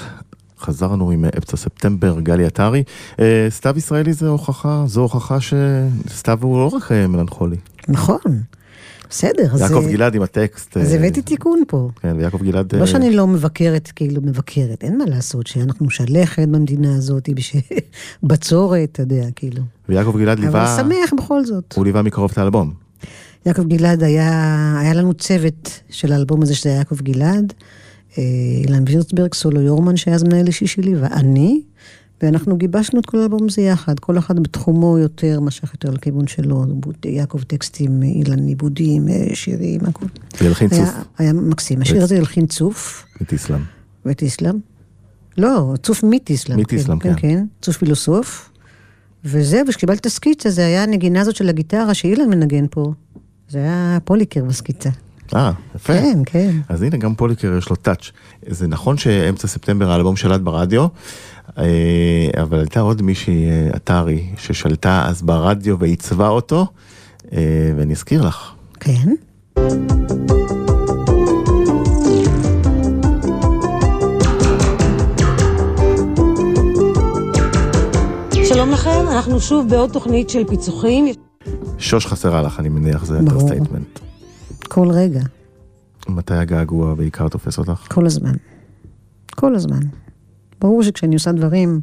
חזרנו 0.60 1.12
עם 1.12 1.26
אמצע 1.26 1.58
ספטמבר, 1.58 2.20
גלי 2.20 2.46
עטרי. 2.46 2.84
אה, 3.20 3.48
סתיו 3.50 3.74
ישראלי 3.78 4.13
זה 4.13 4.28
הוכחה, 4.28 4.84
זו 4.88 5.02
הוכחה 5.02 5.38
שסתיו 5.42 6.39
הוא 6.42 6.58
לא 6.58 6.68
רק 6.68 6.92
אה, 6.92 7.08
מלנכולי. 7.08 7.58
נכון. 7.88 8.20
בסדר, 9.10 9.54
אז... 9.54 9.62
יעקב 9.62 9.84
אה, 9.86 9.92
גלעד 9.92 10.16
עם 10.16 10.22
הטקסט. 10.22 10.78
אז 10.78 10.92
אה, 10.92 10.98
הבאתי 10.98 11.22
תיקון 11.22 11.63
פה. 11.68 11.89
כן, 12.02 12.16
ויעקב 12.18 12.44
גלעד... 12.44 12.76
לא 12.76 12.82
אה, 12.82 12.88
שאני 12.88 13.16
לא 13.16 13.28
מבקרת, 13.28 13.92
כאילו 13.96 14.22
מבקרת, 14.22 14.84
אין 14.84 14.98
מה 14.98 15.06
לעשות, 15.08 15.48
שאנחנו 15.48 15.89
שלכת 15.89 16.48
במדינה 16.48 16.96
הזאת, 16.96 17.30
בצורת, 18.24 18.89
אתה 18.92 19.02
יודע, 19.02 19.26
כאילו. 19.36 19.63
ויעקב 19.89 20.16
גלעד 20.18 20.38
אבל 20.38 20.48
ליווה... 20.48 20.78
שמח 20.78 21.13
בכל 21.18 21.46
זאת. 21.46 21.74
הוא 21.76 21.86
ליווה 21.86 22.02
מקרוב 22.02 22.32
את 22.32 22.38
האלבום. 22.38 22.74
יעקב 23.46 23.68
גלעד 23.68 24.04
היה, 24.04 24.80
היה 24.80 24.94
לנו 24.94 25.13
צוות 25.13 25.82
של 25.89 26.12
האלבום 26.12 26.42
הזה, 26.42 26.56
שזה 26.56 26.70
היה 26.70 26.78
יעקב 26.78 27.02
גלעד, 27.02 27.54
אה, 27.62 27.83
אילן 28.17 28.84
וירצברג, 28.88 29.34
סולו 29.34 29.62
יורמן, 29.62 29.97
שהיה 29.97 30.15
אז 30.15 30.23
מנהל 30.23 30.47
אישי 30.47 30.67
שלי, 30.67 30.95
ואני, 30.95 31.62
ואנחנו 32.21 32.58
גיבשנו 32.58 32.99
את 32.99 33.06
כל 33.06 33.17
האלבום 33.17 33.47
הזה 33.49 33.62
יחד, 33.62 33.99
כל 33.99 34.17
אחד 34.17 34.39
בתחומו 34.39 34.97
יותר, 34.97 35.39
משך 35.39 35.73
יותר 35.73 35.91
לכיוון 35.91 36.28
שלו, 36.28 36.65
יעקב 37.06 37.41
טקסטים, 37.41 38.04
אילן 38.04 38.47
עיבודים, 38.47 39.08
אה, 39.08 39.28
שירים, 39.34 39.82
הכול. 39.88 40.08
וילחין 40.41 40.69
צוף, 40.69 40.80
היה, 40.80 41.02
היה 41.17 41.34
מקסים. 41.34 41.82
השיר 41.82 42.04
הזה 42.04 42.17
הלחין 42.17 42.45
צוף. 42.45 43.06
ואת 44.06 44.21
איסלאם. 44.21 44.56
לא, 45.38 45.73
צוף. 45.84 46.04
מיט 46.04 46.30
איסלאם, 46.30 46.63
כן. 46.63 46.63
כן. 46.99 47.13
כן, 47.13 47.15
כן, 47.21 47.45
צוף 47.62 47.78
פילוסוף. 47.78 48.49
וזהו, 49.26 49.67
וכשקיבלתי 49.67 49.99
את 49.99 50.06
הסקיצה, 50.06 50.49
זה 50.49 50.65
היה 50.65 50.84
הנגינה 50.84 51.21
הזאת 51.21 51.36
של 51.36 51.49
הגיטרה 51.49 51.93
שאילן 51.93 52.30
מנגן 52.30 52.65
פה. 52.71 52.93
זה 53.49 53.60
היה 53.60 53.97
פוליקר 54.04 54.43
בסקיצה. 54.45 54.89
אה, 55.36 55.52
יפה. 55.76 55.94
כן, 55.94 56.20
כן. 56.26 56.52
אז 56.70 56.82
הנה, 56.82 56.98
גם 56.98 57.16
פוליקר 57.16 57.58
יש 57.58 57.70
לו 57.70 57.76
טאץ'. 57.76 58.12
זה 58.48 58.68
נכון 58.68 58.98
שאמצע 58.98 59.48
ספטמבר 59.48 59.92
האלבום 59.92 60.16
שלט 60.16 60.42
ברדיו, 60.42 60.88
אה, 61.58 61.64
אבל 62.42 62.60
הייתה 62.60 62.80
עוד 62.80 63.02
מישהי, 63.02 63.50
אה, 63.50 63.70
אתרי, 63.76 64.26
ששלטה 64.38 65.06
אז 65.08 65.22
ברדיו 65.22 65.80
ועיצבה 65.80 66.28
אותו, 66.28 66.68
אה, 67.34 67.40
ואני 67.78 67.94
אזכיר 67.94 68.28
לך. 68.28 68.52
כן. 68.80 69.14
שלום 78.48 78.72
לכם, 78.72 79.06
אנחנו 79.12 79.40
שוב 79.40 79.70
בעוד 79.70 79.90
תוכנית 79.90 80.30
של 80.30 80.44
פיצוחים. 80.48 81.06
שוש 81.78 82.06
חסרה 82.06 82.42
לך, 82.42 82.60
אני 82.60 82.70
מניח, 82.70 83.06
זה 83.06 83.14
ברור. 83.14 83.42
understatement. 83.42 84.12
כל 84.74 84.92
רגע, 84.92 85.22
מתי 86.08 86.34
הגעגוע 86.34 86.94
בעיקר 86.96 87.30
תופס 87.30 87.58
אותך? 87.58 87.88
כל 87.94 88.06
הזמן. 88.06 88.34
כל 89.32 89.56
הזמן. 89.56 89.80
ברור 90.62 90.84
שכשאני 90.84 91.14
עושה 91.14 91.32
דברים, 91.32 91.82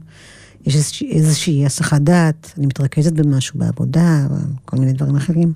יש 0.67 0.75
איזושהי, 0.75 1.13
איזושהי 1.13 1.67
הסחת 1.67 2.01
דעת, 2.01 2.53
אני 2.59 2.67
מתרכזת 2.67 3.13
במשהו, 3.13 3.59
בעבודה, 3.59 4.27
כל 4.65 4.77
מיני 4.77 4.93
דברים 4.93 5.17
אחרים. 5.17 5.53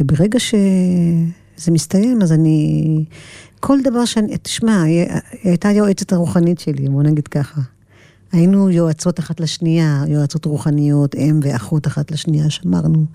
וברגע 0.00 0.38
שזה 0.40 1.70
מסתיים, 1.70 2.22
אז 2.22 2.32
אני... 2.32 3.04
כל 3.60 3.78
דבר 3.84 4.04
שאני... 4.04 4.38
תשמע, 4.38 4.82
היא 4.82 5.00
היא 5.00 5.50
הייתה 5.50 5.68
היועצת 5.68 6.12
הרוחנית 6.12 6.58
שלי, 6.58 6.88
בוא 6.88 7.02
נגיד 7.02 7.28
ככה. 7.28 7.60
היינו 8.32 8.70
יועצות 8.70 9.20
אחת 9.20 9.40
לשנייה, 9.40 10.04
יועצות 10.08 10.44
רוחניות, 10.44 11.14
אם 11.14 11.40
ואחות 11.42 11.86
אחת 11.86 12.10
לשנייה, 12.10 12.50
שמרנו 12.50 13.06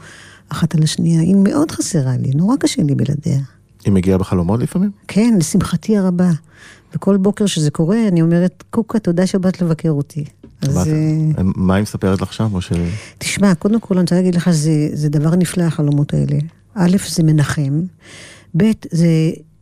אחת 0.49 0.75
על 0.75 0.83
השנייה. 0.83 1.21
היא 1.21 1.35
מאוד 1.35 1.71
חסרה 1.71 2.17
לי, 2.17 2.31
נורא 2.35 2.55
קשה 2.59 2.83
לי 2.83 2.95
בלעדיה. 2.95 3.39
היא 3.85 3.93
מגיעה 3.93 4.17
בחלומות 4.17 4.59
לפעמים? 4.59 4.91
כן, 5.07 5.35
לשמחתי 5.39 5.97
הרבה. 5.97 6.29
וכל 6.95 7.17
בוקר 7.17 7.45
שזה 7.45 7.71
קורה, 7.71 8.07
אני 8.07 8.21
אומרת, 8.21 8.63
קוקה, 8.69 8.99
תודה 8.99 9.27
שבאת 9.27 9.61
לבקר 9.61 9.89
אותי. 9.91 10.25
אז 10.61 10.75
מה- 10.75 10.83
אה, 11.37 11.43
מה 11.55 11.75
היא 11.75 11.81
מספרת 11.81 12.21
לך 12.21 12.33
שם? 12.33 12.47
או 12.53 12.61
ש... 12.61 12.71
תשמע, 13.17 13.55
קודם 13.55 13.79
כל 13.79 13.93
אני 13.95 14.01
רוצה 14.01 14.15
להגיד 14.15 14.35
לך, 14.35 14.49
זה, 14.51 14.71
זה 14.93 15.09
דבר 15.09 15.35
נפלא, 15.35 15.63
החלומות 15.63 16.13
האלה. 16.13 16.37
א', 16.75 16.97
זה 17.09 17.23
מנחם. 17.23 17.81
ב', 18.57 18.63
זה, 18.91 19.07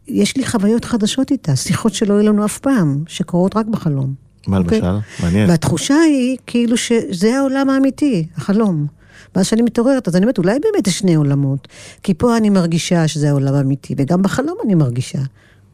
יש 0.08 0.38
לי 0.38 0.46
חוויות 0.48 0.86
חדשות 0.86 1.32
איתה, 1.32 1.56
שיחות 1.56 1.94
שלא 1.94 2.14
היו 2.14 2.24
לנו 2.34 2.46
אף 2.46 2.58
פעם, 2.60 3.04
שקורות 3.08 3.56
רק 3.58 3.66
בחלום. 3.66 4.14
מה 4.48 4.58
אוקיי? 4.58 4.82
למשל? 4.82 5.00
מעניין. 5.24 5.50
והתחושה 5.50 5.96
היא 5.96 6.38
כאילו 6.48 6.78
שזה 6.78 7.38
העולם 7.38 7.70
האמיתי, 7.70 8.28
החלום. 8.38 8.88
ואז 9.36 9.46
כשאני 9.46 9.62
מתעוררת, 9.62 10.08
אז 10.08 10.16
אני 10.16 10.24
אומרת, 10.24 10.38
אולי 10.38 10.60
באמת 10.60 10.88
יש 10.88 11.00
שני 11.00 11.16
עולמות. 11.16 11.68
כי 12.04 12.14
פה 12.14 12.38
אני 12.38 12.50
מרגישה 12.50 13.08
שזה 13.08 13.30
העולם 13.30 13.54
האמיתי, 13.54 13.96
וגם 13.98 14.22
בחלום 14.22 14.58
אני 14.66 14.76
מרגישה. 14.76 15.20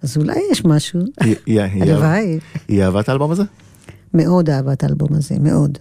אז 0.03 0.17
אולי 0.17 0.39
יש 0.51 0.65
משהו. 0.65 0.99
הלוואי. 1.82 2.39
היא 2.67 2.84
אהבה 2.84 2.99
את 2.99 3.10
האלבום 3.10 3.32
הזה? 3.32 3.43
מאוד 4.13 4.49
אהבה 4.49 4.73
את 4.73 4.84
האלבום 4.84 5.10
הזה, 5.13 5.36
מאוד. 5.39 5.77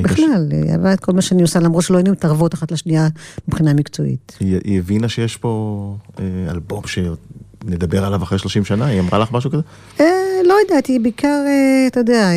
בכלל, 0.00 0.48
היא 0.50 0.72
אהבה 0.72 0.92
את 0.92 1.00
כל 1.00 1.12
מה 1.12 1.22
שאני 1.22 1.42
עושה, 1.42 1.60
למרות 1.60 1.84
שלא 1.84 1.96
היינו 1.96 2.10
מתערבות 2.10 2.54
אחת 2.54 2.72
לשנייה 2.72 3.08
מבחינה 3.48 3.74
מקצועית. 3.74 4.36
היא 4.40 4.78
הבינה 4.78 5.08
שיש 5.08 5.36
פה 5.36 5.96
אה, 6.18 6.24
אלבום 6.50 6.82
שנדבר 6.86 8.04
עליו 8.04 8.22
אחרי 8.22 8.38
30 8.38 8.64
שנה? 8.64 8.86
היא 8.86 9.00
אמרה 9.00 9.18
לך 9.18 9.32
משהו 9.32 9.50
כזה? 9.50 9.62
אה, 10.00 10.06
לא 10.44 10.54
יודעת, 10.62 10.86
היא 10.86 11.00
בעיקר, 11.00 11.44
אה, 11.46 11.86
אתה 11.86 12.00
יודע, 12.00 12.30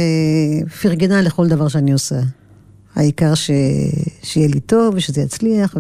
פרגנה 0.82 1.22
לכל 1.22 1.48
דבר 1.48 1.68
שאני 1.68 1.94
עושה. 1.94 2.20
העיקר 2.96 3.34
ש... 3.34 3.52
שיהיה 4.24 4.48
לי 4.48 4.60
טוב 4.60 4.96
ושזה 4.96 5.22
יצליח, 5.22 5.76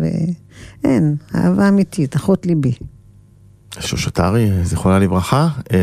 ואין, 0.83 1.15
אהבה 1.35 1.69
אמיתית, 1.69 2.15
אחות 2.15 2.45
ליבי. 2.45 2.71
שוש 3.79 4.07
עטרי, 4.07 4.49
זיכרונה 4.63 4.99
לברכה, 4.99 5.47
אה, 5.73 5.77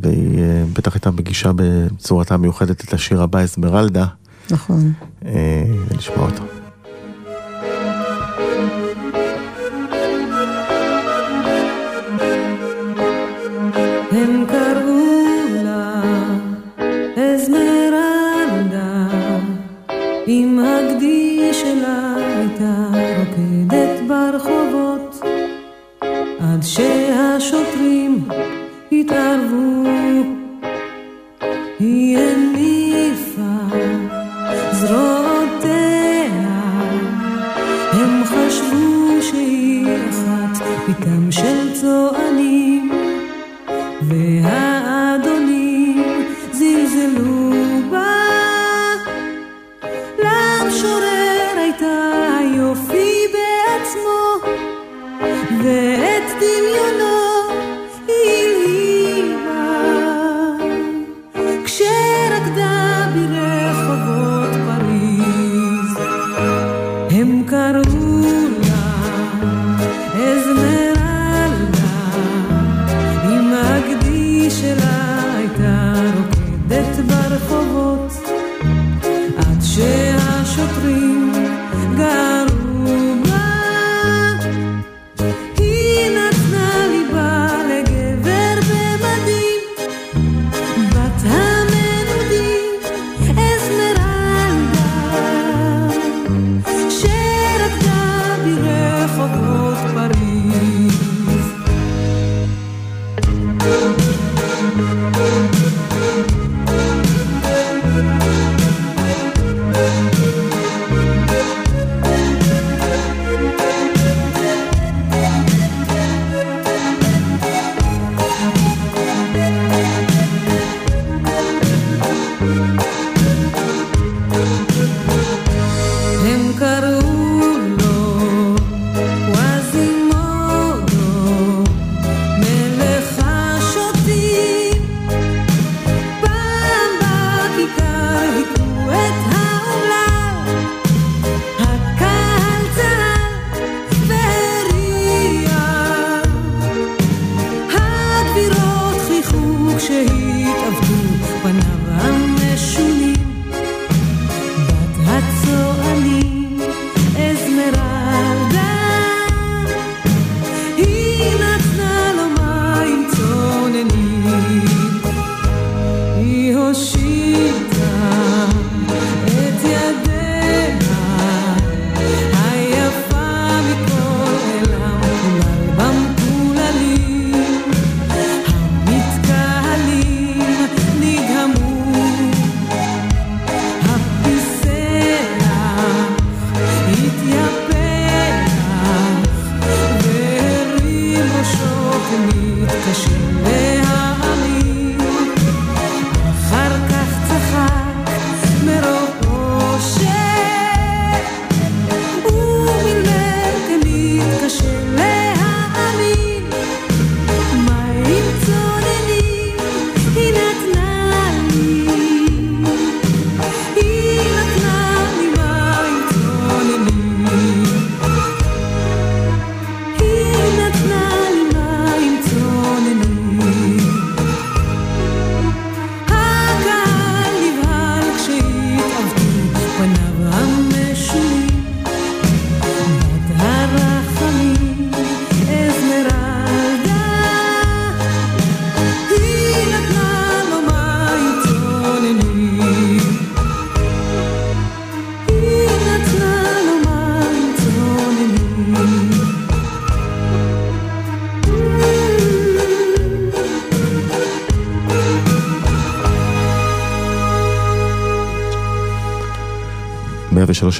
והיא 0.00 0.38
אה, 0.38 0.64
בטח 0.72 0.94
הייתה 0.94 1.10
מגישה 1.10 1.50
בצורתה 1.56 2.34
המיוחדת 2.34 2.84
את 2.84 2.92
השיר 2.92 3.22
הבא, 3.22 3.44
אסמרלדה, 3.44 4.06
נכון. 4.50 4.92
אה, 5.24 5.64
ונשמע 5.90 6.16
אותו. 6.16 6.57
התערבו. 29.08 29.88
היא 31.80 32.18
הניפה 32.18 33.76
זרועותיה, 34.72 36.48
הם 37.92 38.24
חשבו 38.24 39.22
שהיא 39.22 39.86
אחת 40.10 40.62
איתם 40.88 41.32
של 41.32 41.74
צוענים. 41.74 42.07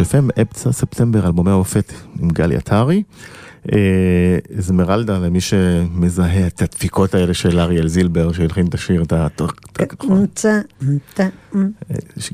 103 0.01 0.15
FM, 0.15 0.41
אמצע 0.41 0.73
ספטמבר, 0.73 1.27
אלבומי 1.27 1.51
המופת 1.51 1.93
עם 2.21 2.29
גלי 2.29 2.57
עטרי. 2.57 3.03
אה, 3.73 3.79
אזמרלדה, 4.59 5.19
למי 5.19 5.41
שמזהה 5.41 6.47
את 6.47 6.63
הדפיקות 6.63 7.15
האלה 7.15 7.35
של 7.35 7.61
אריאל 7.61 7.89
זילבר, 7.89 8.33
שהלחין 8.33 8.67
את 8.67 8.75
השיר, 8.75 9.03
את 9.03 9.13
ה... 9.13 9.27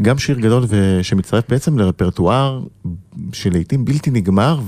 גם 0.02 0.18
שיר 0.18 0.38
גדול 0.38 0.64
שמצטרף 1.02 1.44
בעצם 1.48 1.78
לרפרטואר 1.78 2.62
שלעיתים 3.32 3.84
בלתי 3.84 4.10
נגמר, 4.10 4.60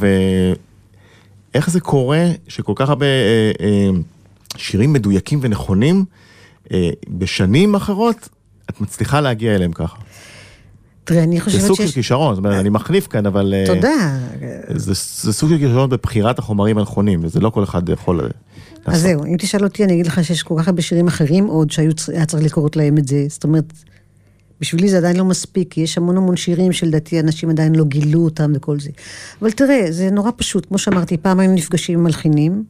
ואיך 1.55 1.71
זה 1.71 1.81
קורה 1.81 2.25
שכל 2.49 2.73
כך 2.77 2.89
הרבה 2.89 3.07
אה, 3.07 3.53
אה, 3.61 3.89
שירים 4.57 4.93
מדויקים 4.93 5.39
ונכונים, 5.43 6.05
אה, 6.73 6.91
בשנים 7.09 7.75
אחרות, 7.75 8.29
את 8.71 8.81
מצליחה 8.81 9.21
להגיע 9.21 9.55
אליהם 9.55 9.73
ככה. 9.73 9.97
תראה, 11.07 11.23
אני 11.23 11.37
זה 11.37 11.43
חושבת 11.45 11.61
סוג 11.61 11.77
של 11.77 11.83
שיש... 11.83 11.95
כישרון, 11.95 12.35
זאת 12.35 12.45
אומרת, 12.45 12.61
אני 12.61 12.69
מחליף 12.69 13.07
כאן, 13.07 13.27
אבל... 13.27 13.55
אה, 13.57 13.65
תודה. 13.67 14.19
זה, 14.75 14.93
זה 15.23 15.33
סוג 15.33 15.51
של 15.51 15.59
כישרון 15.59 15.91
בבחירת 15.91 16.39
החומרים 16.39 16.79
הנכונים, 16.79 17.21
וזה 17.23 17.41
לא 17.41 17.51
כל 17.51 17.65
אחד 17.65 17.89
יכול 17.89 18.21
אה, 18.21 18.27
אז. 18.87 19.03
זהו, 19.03 19.25
אם 19.25 19.37
תשאל 19.39 19.65
אותי, 19.65 19.85
אני 19.85 19.93
אגיד 19.93 20.07
לך 20.07 20.25
שיש 20.25 20.43
כל 20.43 20.55
כך 20.59 20.69
הרבה 20.69 20.83
שירים 20.83 21.07
אחרים 21.07 21.47
עוד 21.47 21.71
שהיה 21.71 22.27
צריך 22.27 22.45
לקרוא 22.45 22.69
להם 22.77 22.99
את 22.99 23.09
זה. 23.09 23.25
זאת 23.29 23.45
אומרת, 23.45 23.73
בשבילי 24.61 24.89
זה 24.89 24.99
עדיין 24.99 25.17
לא 25.17 25.25
מספיק, 25.25 25.73
כי 25.73 25.81
יש 25.81 25.99
המון 25.99 26.17
המון 26.17 26.37
שירים 26.37 26.73
שלדעתי 26.73 27.21
אנשים 27.21 27.51
עדיין 27.51 27.75
לא 27.75 27.85
גילו 27.85 28.21
אותם 28.21 28.53
וכל 28.55 28.81
זה. 28.81 28.91
אבל 29.43 29.51
תראה, 29.51 29.87
זה 29.91 30.11
נורא 30.11 30.31
פשוט. 30.37 30.67
כמו 30.67 30.79
שאמרתי, 30.79 31.17
פעם 31.17 31.41
היינו 31.41 31.55
נפגשים 31.55 31.99
עם 31.99 32.05
מלחינים 32.05 32.65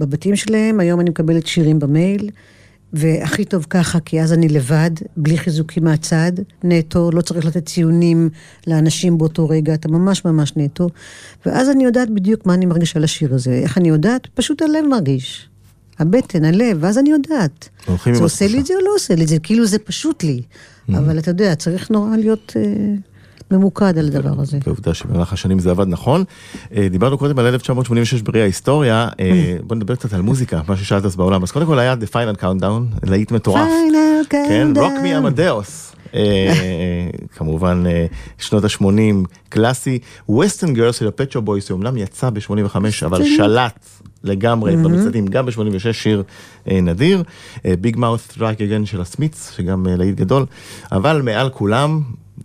בבתים 0.00 0.36
שלהם, 0.36 0.80
היום 0.80 1.00
אני 1.00 1.10
מקבלת 1.10 1.46
שירים 1.46 1.78
במייל, 1.78 2.30
והכי 2.92 3.44
טוב 3.44 3.66
ככה, 3.70 4.00
כי 4.00 4.22
אז 4.22 4.32
אני 4.32 4.48
לבד, 4.48 4.90
בלי 5.16 5.38
חיזוקים 5.38 5.84
מהצד, 5.84 6.32
נטו, 6.64 7.10
לא 7.10 7.20
צריך 7.20 7.46
לתת 7.46 7.66
ציונים 7.66 8.28
לאנשים 8.66 9.18
באותו 9.18 9.48
רגע, 9.48 9.74
אתה 9.74 9.88
ממש 9.88 10.24
ממש 10.24 10.52
נטו. 10.56 10.88
ואז 11.46 11.70
אני 11.70 11.84
יודעת 11.84 12.10
בדיוק 12.10 12.46
מה 12.46 12.54
אני 12.54 12.66
מרגישה 12.66 12.98
לשיר 12.98 13.34
הזה. 13.34 13.52
איך 13.52 13.78
אני 13.78 13.88
יודעת? 13.88 14.26
פשוט 14.34 14.62
הלב 14.62 14.84
מרגיש. 14.90 15.48
הבטן, 15.98 16.44
הלב, 16.44 16.78
ואז 16.80 16.98
אני 16.98 17.10
יודעת. 17.10 17.68
זה 18.14 18.22
עושה 18.22 18.46
לי. 18.46 18.60
את 18.60 18.66
זה 18.66 18.74
או 18.74 18.80
לא 18.84 18.90
עושה 18.94 19.14
לי 19.14 19.22
את 19.22 19.28
זה, 19.28 19.38
כאילו 19.38 19.66
זה 19.66 19.78
פשוט 19.78 20.24
לי. 20.24 20.42
אבל 20.88 21.18
אתה 21.18 21.30
יודע, 21.30 21.54
צריך 21.54 21.90
נורא 21.90 22.16
להיות 22.16 22.52
אה, 22.56 22.62
ממוקד 23.50 23.98
על 23.98 24.06
הדבר 24.06 24.40
הזה. 24.40 24.58
ועובדה 24.66 24.94
שבמהלך 24.94 25.32
השנים 25.32 25.58
זה 25.58 25.70
עבד 25.70 25.86
נכון. 25.88 26.24
אה, 26.76 26.88
דיברנו 26.90 27.18
קודם 27.18 27.38
על 27.38 27.46
1986 27.46 28.22
בראי 28.22 28.40
ההיסטוריה, 28.40 29.08
אה, 29.20 29.56
בוא 29.66 29.76
נדבר 29.76 29.94
קצת 29.94 30.12
על 30.12 30.20
מוזיקה, 30.20 30.60
מה 30.68 30.76
ששאלת 30.76 31.04
אז 31.04 31.16
בעולם. 31.16 31.42
אז 31.42 31.50
קודם 31.50 31.66
כל 31.66 31.78
היה 31.78 31.94
The 31.94 32.12
Final 32.12 32.40
Countdown, 32.42 33.08
להיט 33.10 33.32
מטורף. 33.32 33.68
Final 33.68 34.26
כן, 34.30 34.72
countdown. 34.74 34.80
Rock 34.80 34.92
Me 35.02 35.14
Amadeus. 35.14 35.94
כמובן 37.36 37.84
אה, 37.86 38.06
שנות 38.38 38.64
ה-80 38.64 39.26
קלאסי, 39.48 39.98
West 40.28 40.54
End 40.54 40.74
Girls 40.74 40.98
של 40.98 41.08
ה 41.08 41.12
Pet 41.12 41.25
Shop 41.25 41.42
Boys, 41.42 41.68
שאומנם 41.68 41.96
יצא 41.96 42.30
ב-85 42.30 42.76
אבל 43.06 43.24
שלט 43.24 43.86
לגמרי 44.24 44.76
במצעדים, 44.76 45.26
גם 45.26 45.46
ב-86 45.46 45.92
שיר 45.92 46.22
אה, 46.70 46.80
נדיר, 46.80 47.22
Bigmouth 47.80 48.20
Strikes 48.26 48.60
Again 48.60 48.86
של 48.86 49.00
ה 49.00 49.07
Smiths, 49.07 49.52
שגם 49.56 49.86
אה, 49.86 49.96
להיט 49.96 50.16
גדול, 50.16 50.46
אבל 50.92 51.22
מעל 51.22 51.50
כולם, 51.50 52.00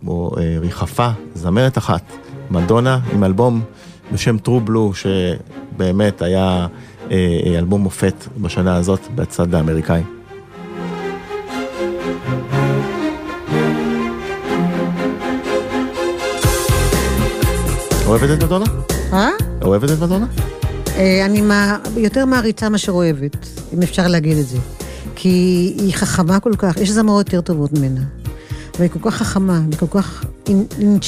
או 0.06 0.34
אה, 0.38 0.56
ריחפה, 0.60 1.08
זמרת 1.34 1.78
אחת, 1.78 2.02
מדונה 2.50 2.98
עם 3.12 3.24
אלבום 3.24 3.62
בשם 4.12 4.38
True 4.38 4.60
Blue, 4.60 4.92
שבאמת 4.94 6.22
היה 6.22 6.66
אה, 7.10 7.16
אה, 7.46 7.58
אלבום 7.58 7.80
מופת 7.82 8.14
בשנה 8.40 8.76
הזאת 8.76 9.00
בצד 9.14 9.54
האמריקאי. 9.54 10.02
אוהבת 18.06 18.30
את 18.38 18.42
מדונה? 18.44 18.64
אה? 19.12 19.28
אוהבת 19.62 19.90
את 19.90 20.00
מדונה? 20.02 20.26
אה, 20.96 21.24
אני 21.24 21.40
מה- 21.40 21.78
יותר 21.96 22.24
מעריצה 22.26 22.68
מאשר 22.68 22.92
אוהבת, 22.92 23.36
אם 23.74 23.82
אפשר 23.82 24.08
להגיד 24.08 24.38
את 24.38 24.46
זה. 24.48 24.58
כי 25.16 25.28
היא 25.78 25.94
חכמה 25.94 26.40
כל 26.40 26.52
כך, 26.58 26.76
יש 26.76 26.90
זמרות 26.90 27.26
יותר 27.32 27.40
טובות 27.40 27.72
ממנה. 27.72 28.00
והיא 28.78 28.90
כל 28.90 28.98
כך 29.02 29.14
חכמה, 29.16 29.60
והיא 29.68 29.78
כל 29.78 29.86
כך 30.00 30.24
in 30.48 30.52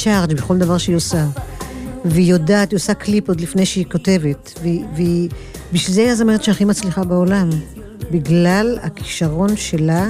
charge 0.03 0.33
בכל 0.35 0.57
דבר 0.57 0.77
שהיא 0.77 0.95
עושה. 0.95 1.25
והיא 2.05 2.31
יודעת, 2.31 2.71
היא 2.71 2.77
עושה 2.77 2.93
קליפ 2.93 3.27
עוד 3.27 3.41
לפני 3.41 3.65
שהיא 3.65 3.85
כותבת. 3.91 4.59
והיא, 4.95 5.29
בשביל 5.73 5.95
זה 5.95 6.01
היא 6.01 6.09
הזמרת 6.11 6.43
שהכי 6.43 6.65
מצליחה 6.65 7.03
בעולם. 7.03 7.49
בגלל 8.11 8.77
הכישרון 8.81 9.55
שלה 9.55 10.07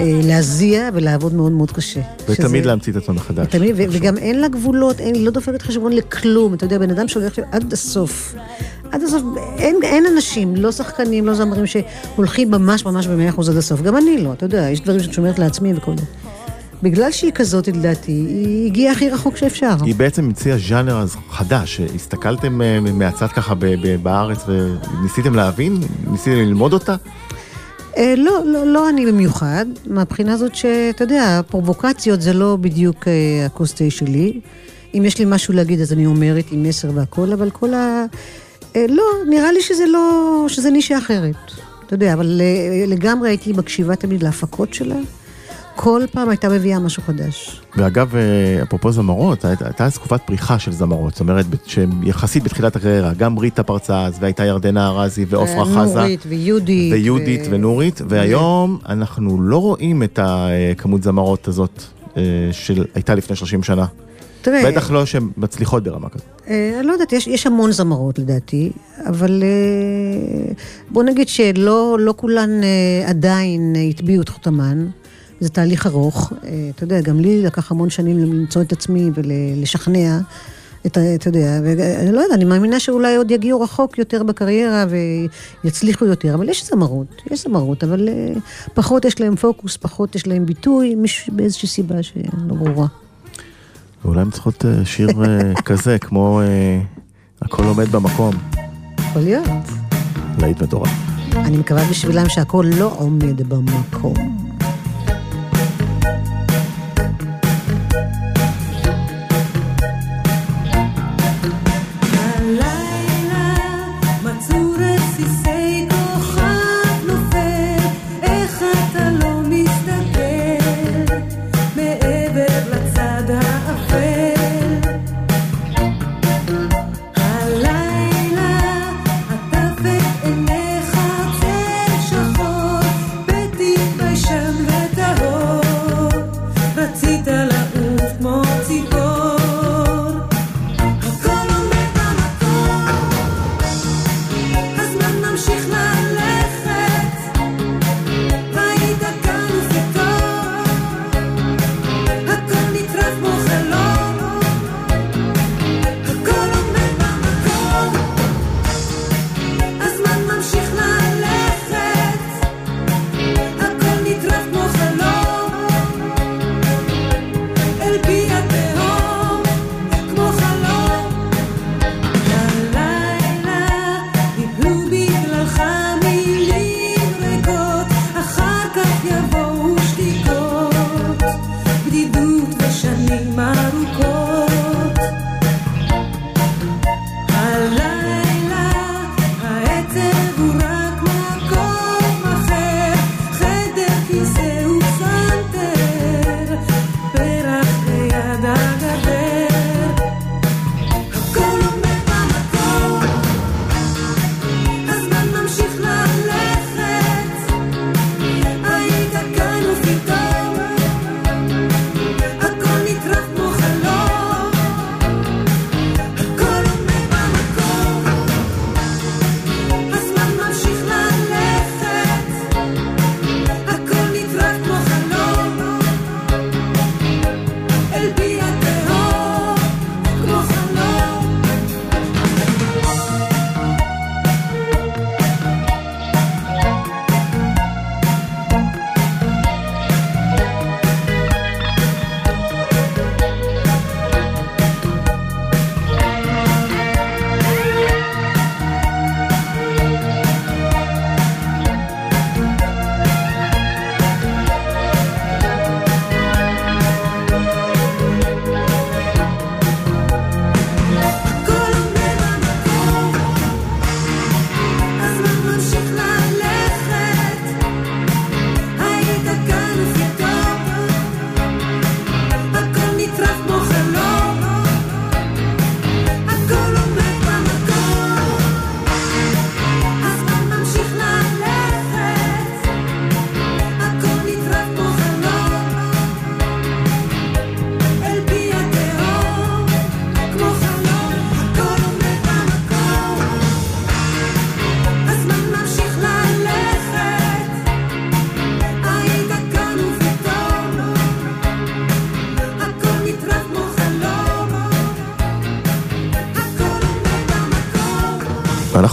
אה, 0.00 0.20
להזיע 0.24 0.88
ולעבוד 0.94 1.34
מאוד 1.34 1.52
מאוד 1.52 1.70
קשה. 1.70 2.00
ותמיד 2.28 2.36
שזה- 2.48 2.60
להמציא 2.68 2.92
את 2.92 3.02
עצמה 3.02 3.14
מחדש. 3.14 3.46
תמיד, 3.50 3.74
ו- 3.78 3.84
וגם 3.90 4.16
אין 4.18 4.40
לה 4.40 4.48
גבולות, 4.48 5.00
אין, 5.00 5.14
היא 5.14 5.24
לא 5.24 5.30
דופקת 5.30 5.62
חשבון 5.62 5.92
לכלום. 5.92 6.54
אתה 6.54 6.64
יודע, 6.64 6.78
בן 6.78 6.90
אדם 6.90 7.08
שהולך 7.08 7.38
עד 7.52 7.72
הסוף. 7.72 8.34
עד 8.92 9.02
הסוף, 9.02 9.22
אין, 9.58 9.76
אין 9.82 10.04
אנשים, 10.14 10.56
לא 10.56 10.72
שחקנים, 10.72 11.26
לא 11.26 11.34
זמרים, 11.34 11.64
שהולכים 11.66 12.50
ממש 12.50 12.84
ממש 12.84 13.06
במאה 13.06 13.28
אחוז 13.28 13.48
עד 13.48 13.56
הסוף. 13.56 13.82
גם 13.82 13.96
אני 13.96 14.18
לא, 14.22 14.32
אתה 14.32 14.46
יודע, 14.46 14.70
יש 14.70 14.80
דברים 14.80 15.00
שאני 15.00 15.12
שומרת 15.12 15.38
לעצמי 15.38 15.74
וכל 15.74 15.92
זה. 15.98 16.04
בגלל 16.84 17.10
שהיא 17.10 17.32
כזאת, 17.32 17.68
לדעתי, 17.68 18.12
היא 18.12 18.66
הגיעה 18.66 18.92
הכי 18.92 19.10
רחוק 19.10 19.36
שאפשר. 19.36 19.74
היא 19.82 19.94
בעצם 19.94 20.24
המציאה 20.24 20.56
ז'אנר 20.58 21.04
חדש, 21.30 21.80
הסתכלתם 21.80 22.62
אה, 22.62 22.80
מהצד 22.80 23.26
ככה 23.26 23.54
בארץ 24.02 24.44
וניסיתם 24.48 25.34
להבין? 25.34 25.76
ניסיתם 26.10 26.36
ללמוד 26.36 26.72
אותה? 26.72 26.96
אה, 27.96 28.14
לא, 28.16 28.44
לא, 28.44 28.66
לא 28.66 28.88
אני 28.88 29.06
במיוחד, 29.06 29.66
מהבחינה 29.86 30.32
הזאת 30.32 30.54
שאתה 30.54 31.04
יודע, 31.04 31.40
פרובוקציות 31.48 32.22
זה 32.22 32.32
לא 32.32 32.56
בדיוק 32.60 33.08
אה, 33.08 33.46
הכוס 33.46 33.74
תה 33.74 33.90
שלי. 33.90 34.40
אם 34.94 35.02
יש 35.04 35.18
לי 35.18 35.24
משהו 35.28 35.54
להגיד 35.54 35.80
אז 35.80 35.92
אני 35.92 36.06
אומרת 36.06 36.44
עם 36.50 36.62
מסר 36.62 36.90
והכל, 36.94 37.32
אבל 37.32 37.50
כל 37.50 37.74
ה... 37.74 38.04
אה, 38.76 38.86
לא, 38.88 39.04
נראה 39.28 39.52
לי 39.52 39.62
שזה 39.62 39.86
לא, 39.86 40.44
שזה 40.48 40.70
נישה 40.70 40.98
אחרת. 40.98 41.36
אתה 41.86 41.94
יודע, 41.94 42.12
אבל 42.12 42.40
אה, 42.40 42.86
לגמרי 42.86 43.28
הייתי 43.28 43.52
מקשיבה 43.52 43.96
תמיד 43.96 44.22
להפקות 44.22 44.74
שלה. 44.74 44.96
כל 45.76 46.02
פעם 46.12 46.28
הייתה 46.28 46.48
מביאה 46.48 46.78
משהו 46.78 47.02
חדש. 47.02 47.60
ואגב, 47.76 48.16
אה, 48.16 48.20
אפרופו 48.62 48.92
זמרות, 48.92 49.44
הייתה 49.44 49.84
אז 49.84 49.94
תקופת 49.94 50.20
פריחה 50.26 50.58
של 50.58 50.72
זמרות, 50.72 51.12
זאת 51.12 51.20
אומרת, 51.20 51.46
ב- 51.46 51.54
שהן 51.66 51.90
יחסית 52.02 52.42
בתחילת 52.42 52.76
הקריירה, 52.76 53.12
גם 53.14 53.38
ריטה 53.38 53.62
פרצה 53.62 54.04
אז, 54.04 54.14
והייתה 54.20 54.44
ירדנה 54.44 54.88
ארזי 54.88 55.24
ועופרה 55.28 55.64
חזה. 55.64 55.98
נורית 56.00 56.20
ויהודית. 56.28 56.92
ויהודית 56.92 57.40
ו- 57.40 57.50
ונורית, 57.50 58.00
והיום 58.08 58.78
אנחנו 58.88 59.42
לא 59.42 59.58
רואים 59.58 60.02
את 60.02 60.18
הכמות 60.22 61.02
זמרות 61.02 61.48
הזאת 61.48 61.82
אה, 62.16 62.22
שהייתה 62.52 63.14
לפני 63.14 63.36
30 63.36 63.62
שנה. 63.62 63.86
תראה, 64.42 64.70
בטח 64.70 64.90
לא 64.90 65.06
שהן 65.06 65.28
מצליחות 65.36 65.82
ברמה 65.84 66.08
כזאת. 66.08 66.26
אה, 66.48 66.72
אני 66.78 66.86
לא 66.86 66.92
יודעת, 66.92 67.12
יש, 67.12 67.26
יש 67.26 67.46
המון 67.46 67.72
זמרות 67.72 68.18
לדעתי, 68.18 68.72
אבל 69.06 69.42
אה, 69.42 70.52
בוא 70.90 71.02
נגיד 71.02 71.28
שלא 71.28 71.96
לא 72.00 72.14
כולן 72.16 72.50
אה, 72.62 73.08
עדיין 73.08 73.72
אה, 73.76 73.82
הטביעו 73.82 74.22
את 74.22 74.28
חותמן. 74.28 74.86
זה 75.40 75.48
תהליך 75.48 75.86
ארוך. 75.86 76.32
אה, 76.44 76.48
אתה 76.74 76.84
יודע, 76.84 77.00
גם 77.00 77.20
לי 77.20 77.42
לקח 77.42 77.70
המון 77.70 77.90
שנים 77.90 78.18
למצוא 78.18 78.62
את 78.62 78.72
עצמי 78.72 79.10
ולשכנע. 79.14 80.18
את, 80.86 80.98
אתה 81.14 81.28
יודע, 81.28 81.60
לא 82.12 82.20
יודעת, 82.20 82.32
אני 82.34 82.44
מאמינה 82.44 82.80
שאולי 82.80 83.16
עוד 83.16 83.30
יגיעו 83.30 83.60
רחוק 83.60 83.98
יותר 83.98 84.22
בקריירה 84.22 84.84
ויצליחו 85.64 86.04
יותר, 86.04 86.34
אבל 86.34 86.48
יש 86.48 86.66
זמרות, 86.66 87.06
יש 87.30 87.44
זמרות, 87.44 87.84
אבל 87.84 88.08
אה, 88.08 88.32
פחות 88.74 89.04
יש 89.04 89.20
להם 89.20 89.36
פוקוס, 89.36 89.76
פחות 89.76 90.14
יש 90.14 90.26
להם 90.26 90.46
ביטוי, 90.46 90.94
מש- 90.94 91.30
באיזושהי 91.32 91.68
סיבה 91.68 92.02
שלא 92.02 92.22
ברורה. 92.48 92.86
ואולי 94.04 94.20
הן 94.20 94.30
צריכות 94.30 94.64
אה, 94.64 94.84
שיר 94.84 95.08
כזה, 95.66 95.98
כמו 95.98 96.40
הכל 97.42 97.64
עומד 97.64 97.88
במקום, 97.92 98.34
יכול 98.98 99.22
להיות. 99.22 99.44
להיט 100.38 100.62
מטורף. 100.62 100.90
אני 101.36 101.56
מקווה 101.56 101.84
בשבילם 101.90 102.28
שהכל 102.28 102.66
לא 102.78 102.92
עומד 102.98 103.42
במקום. 103.48 104.43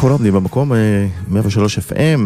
אנחנו 0.02 0.10
לא 0.10 0.16
עומדים 0.16 0.34
במקום, 0.34 0.74
אה, 0.74 1.08
103 1.28 1.78
FM, 1.80 2.20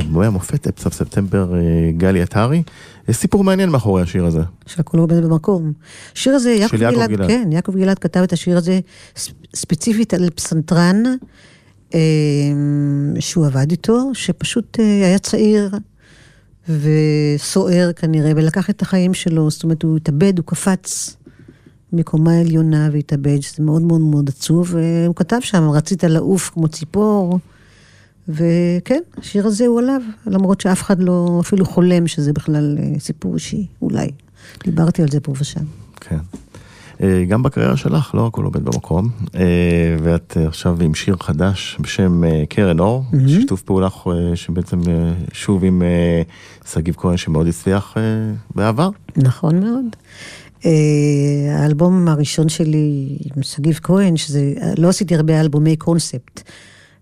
אלבומי 0.00 0.26
המופת, 0.26 0.78
בסוף 0.78 0.94
ספטמבר, 0.94 1.54
אה, 1.54 1.60
גלי 1.96 2.22
עטרי. 2.22 2.62
יש 3.08 3.16
סיפור 3.16 3.44
מעניין 3.44 3.68
מאחורי 3.70 4.02
השיר 4.02 4.24
הזה. 4.26 4.40
שהכול 4.66 5.00
עומד 5.00 5.24
במקום. 5.24 5.72
השיר 6.14 6.34
הזה, 6.34 6.50
יעקב 6.50 6.76
גלעד, 6.76 7.10
גלעד. 7.10 7.28
כן, 7.28 7.48
יעקב 7.52 7.76
גלעד 7.76 7.98
כתב 7.98 8.20
את 8.20 8.32
השיר 8.32 8.56
הזה 8.56 8.80
ספ- 9.16 9.32
ספציפית 9.54 10.14
על 10.14 10.30
פסנתרן, 10.30 11.02
אה, 11.94 12.00
שהוא 13.20 13.46
עבד 13.46 13.70
איתו, 13.70 14.10
שפשוט 14.14 14.80
אה, 14.80 15.06
היה 15.06 15.18
צעיר 15.18 15.70
וסוער 16.68 17.92
כנראה, 17.96 18.32
ולקח 18.36 18.70
את 18.70 18.82
החיים 18.82 19.14
שלו, 19.14 19.50
זאת 19.50 19.64
אומרת, 19.64 19.82
הוא 19.82 19.96
התאבד, 19.96 20.38
הוא 20.38 20.46
קפץ 20.46 21.16
מקומה 21.92 22.38
עליונה 22.38 22.88
והתאבד, 22.92 23.40
שזה 23.40 23.62
מאוד 23.62 23.82
מאוד 23.82 24.00
מאוד 24.00 24.28
עצוב, 24.28 24.74
והוא 24.74 25.14
כתב 25.14 25.38
שם, 25.40 25.68
רצית 25.70 26.04
לעוף 26.04 26.50
כמו 26.54 26.68
ציפור. 26.68 27.38
וכן, 28.28 29.00
השיר 29.18 29.46
הזה 29.46 29.66
הוא 29.66 29.80
עליו, 29.80 30.00
למרות 30.26 30.60
שאף 30.60 30.82
אחד 30.82 31.02
לא 31.02 31.38
אפילו 31.40 31.64
חולם 31.64 32.06
שזה 32.06 32.32
בכלל 32.32 32.78
אה, 32.78 33.00
סיפור 33.00 33.34
אישי, 33.34 33.66
אולי. 33.82 34.10
דיברתי 34.64 35.02
על 35.02 35.08
זה 35.08 35.20
פה 35.20 35.32
ושם. 35.40 35.64
כן. 36.00 36.18
אה, 37.02 37.24
גם 37.28 37.42
בקריירה 37.42 37.76
שלך, 37.76 38.14
לא 38.14 38.26
הכל 38.26 38.44
עומד 38.44 38.64
במקום. 38.64 39.08
אה, 39.34 39.96
ואת 40.02 40.36
עכשיו 40.46 40.76
עם 40.80 40.94
שיר 40.94 41.16
חדש 41.20 41.78
בשם 41.80 42.22
קרן 42.48 42.80
אור, 42.80 43.04
שיתוף 43.26 43.62
פעולה 43.62 43.88
שבעצם 44.34 44.80
שוב 45.32 45.64
עם 45.64 45.82
שגיב 46.72 46.94
כהן 46.98 47.16
שמאוד 47.16 47.46
הצליח 47.46 47.96
בעבר. 48.54 48.90
נכון 49.16 49.60
מאוד. 49.60 49.84
אה, 50.66 51.60
האלבום 51.62 52.08
הראשון 52.08 52.48
שלי 52.48 53.18
עם 53.36 53.42
שגיב 53.42 53.80
כהן, 53.82 54.16
שזה, 54.16 54.52
לא 54.78 54.88
עשיתי 54.88 55.14
הרבה 55.14 55.40
אלבומי 55.40 55.76
קונספט, 55.76 56.42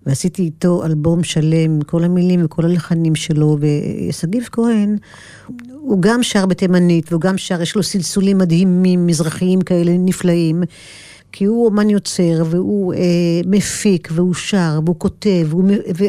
ועשיתי 0.07 0.43
איתו 0.43 0.85
אלבום 0.85 1.25
שלם 1.25 1.83
כל 1.83 2.05
המילים 2.05 2.45
וכל 2.45 2.65
הלחנים 2.65 3.15
שלו, 3.15 3.59
ושגיב 3.61 4.49
כהן, 4.53 4.97
הוא 5.81 6.03
גם 6.03 6.23
שר 6.23 6.47
בתימנית, 6.47 7.13
והוא 7.13 7.21
גם 7.21 7.39
שר, 7.39 7.63
יש 7.63 7.77
לו 7.77 7.83
סלסולים 7.83 8.39
מדהימים, 8.39 9.07
מזרחיים 9.07 9.61
כאלה 9.61 9.93
נפלאים. 9.99 10.63
כי 11.33 11.45
הוא 11.45 11.67
אומן 11.67 11.91
יוצר, 11.91 12.43
והוא 12.51 12.95
אה, 12.95 12.99
מפיק, 13.47 14.09
והוא 14.13 14.35
שר, 14.35 14.81
והוא 14.85 14.97
כותב, 14.99 15.47
והוא 15.49 15.65
מ- 15.65 16.05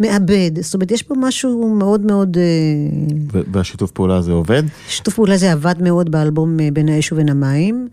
ומעבד. 0.00 0.50
זאת 0.60 0.74
אומרת, 0.74 0.90
יש 0.90 1.02
פה 1.02 1.14
משהו 1.18 1.74
מאוד 1.74 2.00
מאוד... 2.00 2.36
אה, 2.38 3.42
והשיתוף 3.52 3.90
פעולה 3.90 4.16
הזה 4.16 4.32
עובד. 4.32 4.62
שיתוף 4.88 5.14
פעולה 5.14 5.34
הזה 5.34 5.52
עבד 5.52 5.74
מאוד 5.82 6.10
באלבום 6.10 6.60
אה, 6.60 6.68
בין 6.72 6.88
האש 6.88 7.12
ובין 7.12 7.28
המים. 7.28 7.88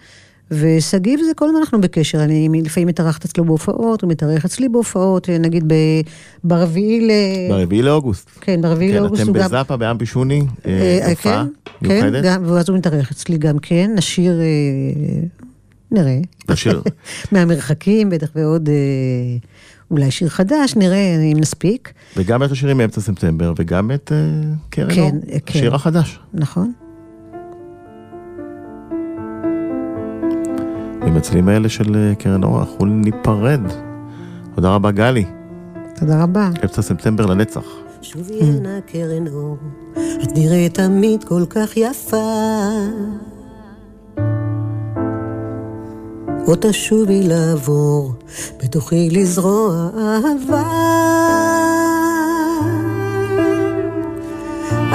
ושגיב 0.51 1.19
זה 1.25 1.31
כל 1.35 1.45
הזמן 1.45 1.59
אנחנו 1.59 1.81
בקשר, 1.81 2.23
אני 2.23 2.61
לפעמים 2.63 2.87
מתארחת 2.87 3.25
אצלו 3.25 3.45
בהופעות, 3.45 4.01
הוא 4.01 4.09
מתארח 4.11 4.45
אצלי 4.45 4.69
בהופעות, 4.69 5.29
אה, 5.29 5.37
נגיד 5.37 5.63
ב- 5.67 6.01
ברביעי 6.43 7.07
ל... 7.07 7.11
ברביעי 7.49 7.81
לאוגוסט. 7.81 8.29
כן, 8.41 8.61
ברביעי 8.61 8.91
כן, 8.91 9.01
לאוגוסט 9.01 9.21
אתם 9.23 9.29
הוא 9.31 9.37
גם... 9.37 9.45
בזאפה 9.45 9.77
באמפי 9.77 10.05
שוני, 10.05 10.41
אה, 10.65 10.71
אה, 11.01 11.09
הופעה 11.09 11.45
כן, 11.65 11.87
כן, 11.87 11.93
מיוחדת. 11.93 12.23
גם, 12.25 12.43
ואז 12.47 12.69
הוא 12.69 12.77
מתארח 12.77 13.11
אצלי 13.11 13.37
גם 13.37 13.59
כן, 13.59 13.91
נשיר, 13.95 14.39
אה, 14.41 14.45
נראה. 15.93 16.17
נשיר. 16.49 16.81
מהמרחקים 17.31 18.09
בטח 18.09 18.27
ועוד 18.35 18.69
אה, 18.69 18.73
אולי 19.91 20.11
שיר 20.11 20.29
חדש, 20.29 20.75
נראה 20.75 21.15
אם 21.31 21.37
נספיק. 21.39 21.93
וגם 22.17 22.43
את 22.43 22.51
השירים 22.51 22.77
מאמצע 22.77 23.01
ספטמבר, 23.01 23.53
וגם 23.57 23.91
את 23.91 24.11
אה, 24.11 24.17
קרן 24.69 24.95
כן, 24.95 25.01
אור, 25.01 25.11
אה, 25.31 25.39
כן. 25.45 25.59
השיר 25.59 25.75
החדש. 25.75 26.19
נכון. 26.33 26.71
עם 31.07 31.15
הצלילים 31.17 31.49
האלה 31.49 31.69
של 31.69 32.13
קרן 32.19 32.43
אור, 32.43 32.59
אנחנו 32.59 32.85
ניפרד. 32.85 33.61
תודה 34.55 34.75
רבה 34.75 34.91
גלי, 34.91 35.25
תודה 35.95 36.23
רבה. 36.23 36.49
אמצע 36.63 36.81
ספטמבר 36.81 37.25
לנצח. 37.25 37.65
שובי 38.01 38.39
הנה 38.41 38.79
קרן 38.85 39.27
אור, 39.27 39.57
את 40.23 40.31
נראית 40.35 40.73
תמיד 40.73 41.23
כל 41.23 41.43
כך 41.49 41.77
יפה. 41.77 42.17
או 46.47 46.53
תשובי 46.59 47.23
לעבור, 47.23 48.11
בתוכי 48.63 49.09
לזרוע 49.09 49.89
אהבה. 49.97 50.63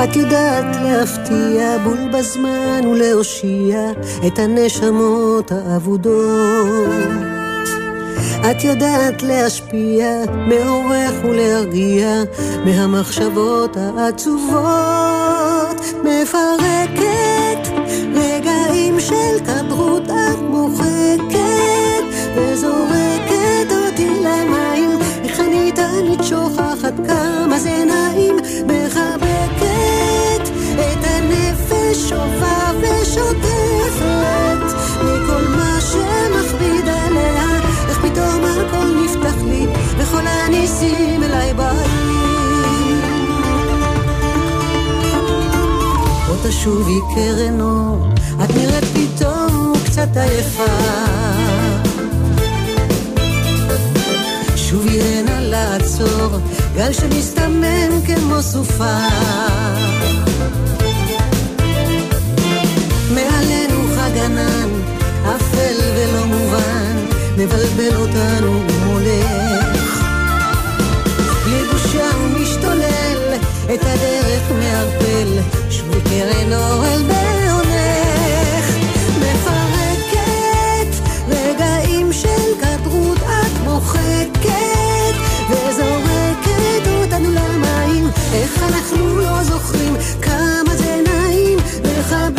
את 0.05 0.17
יודעת 0.17 0.77
להפתיע 0.83 1.79
בול 1.85 1.99
בזמן 2.13 2.87
ולהושיע 2.87 3.91
את 4.27 4.39
הנשמות 4.39 5.53
האבודות. 5.53 6.89
את 8.51 8.65
יודעת 8.65 9.23
להשפיע, 9.23 10.23
מעורך 10.49 11.25
ולהרגיע 11.25 12.23
מהמחשבות 12.65 13.77
העצובות. 13.77 15.81
מפרקת 16.05 17.78
רגעים 18.19 19.01
של 19.01 19.45
כדרות 19.47 20.03
את 20.11 20.39
מוחקת 20.41 22.05
וזורקת 22.35 23.73
אותי 23.73 24.09
למים. 24.21 24.99
איך 25.25 25.41
אני 25.41 25.73
תמיד 25.73 26.23
שוכחת 26.23 26.95
כמה 27.07 27.59
זה 27.59 27.85
נעים. 27.85 28.37
מחבקת 28.67 30.49
את 30.75 31.05
הנפש 31.05 32.09
שובה 32.09 32.71
ושוטפת 32.81 33.48
תשובי 46.51 47.01
קרן 47.15 47.61
אור, 47.61 48.09
את 48.45 48.51
נראית 48.57 48.85
פתאום 48.85 49.73
קצת 49.85 50.17
עייפה. 50.17 50.65
שובי 54.57 55.01
הנה 55.03 55.41
לעצור, 55.41 56.31
גל 56.75 56.93
שמסתמן 56.93 58.01
כמו 58.07 58.43
סופה. 58.43 58.99
מעלינו 63.15 63.83
חג 63.97 64.19
ענן, 64.19 64.69
אפל 65.37 65.77
ולא 65.97 66.27
מובן, 66.27 66.97
מבלבל 67.39 67.97
אותנו 67.97 68.63
ומולך. 68.69 70.03
בלי 71.45 71.63
בושה 71.73 72.11
הוא 72.11 72.41
משתולל, 72.41 73.35
את 73.75 73.81
הדרך 73.83 74.53
שובי 74.53 75.08
קרן 76.19 76.53
אור 76.53 76.85
אל 76.87 77.03
בעונך. 77.03 78.67
מפרקת 79.19 80.93
רגעים 81.29 82.13
של 82.13 82.55
כדרות 82.61 83.19
את 83.19 83.61
מוחקת, 83.65 85.15
וזורקת 85.51 86.87
אותנו 86.87 87.31
למים, 87.31 88.11
איך 88.33 88.63
אנחנו 88.63 89.17
לא 89.17 89.43
זוכרים 89.43 89.97
כמה 90.23 90.77
זה 90.77 91.03
נעים, 91.07 91.59
מחבקת 91.83 92.38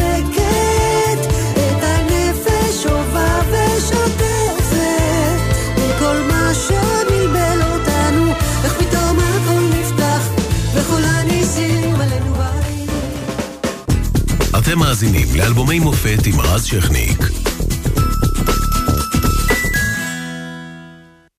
אתם 14.69 14.79
מאזינים 14.79 15.27
לאלבומי 15.35 15.79
מופת 15.79 16.25
עם 16.25 16.39
רז 16.41 16.65
שכניק. 16.65 17.38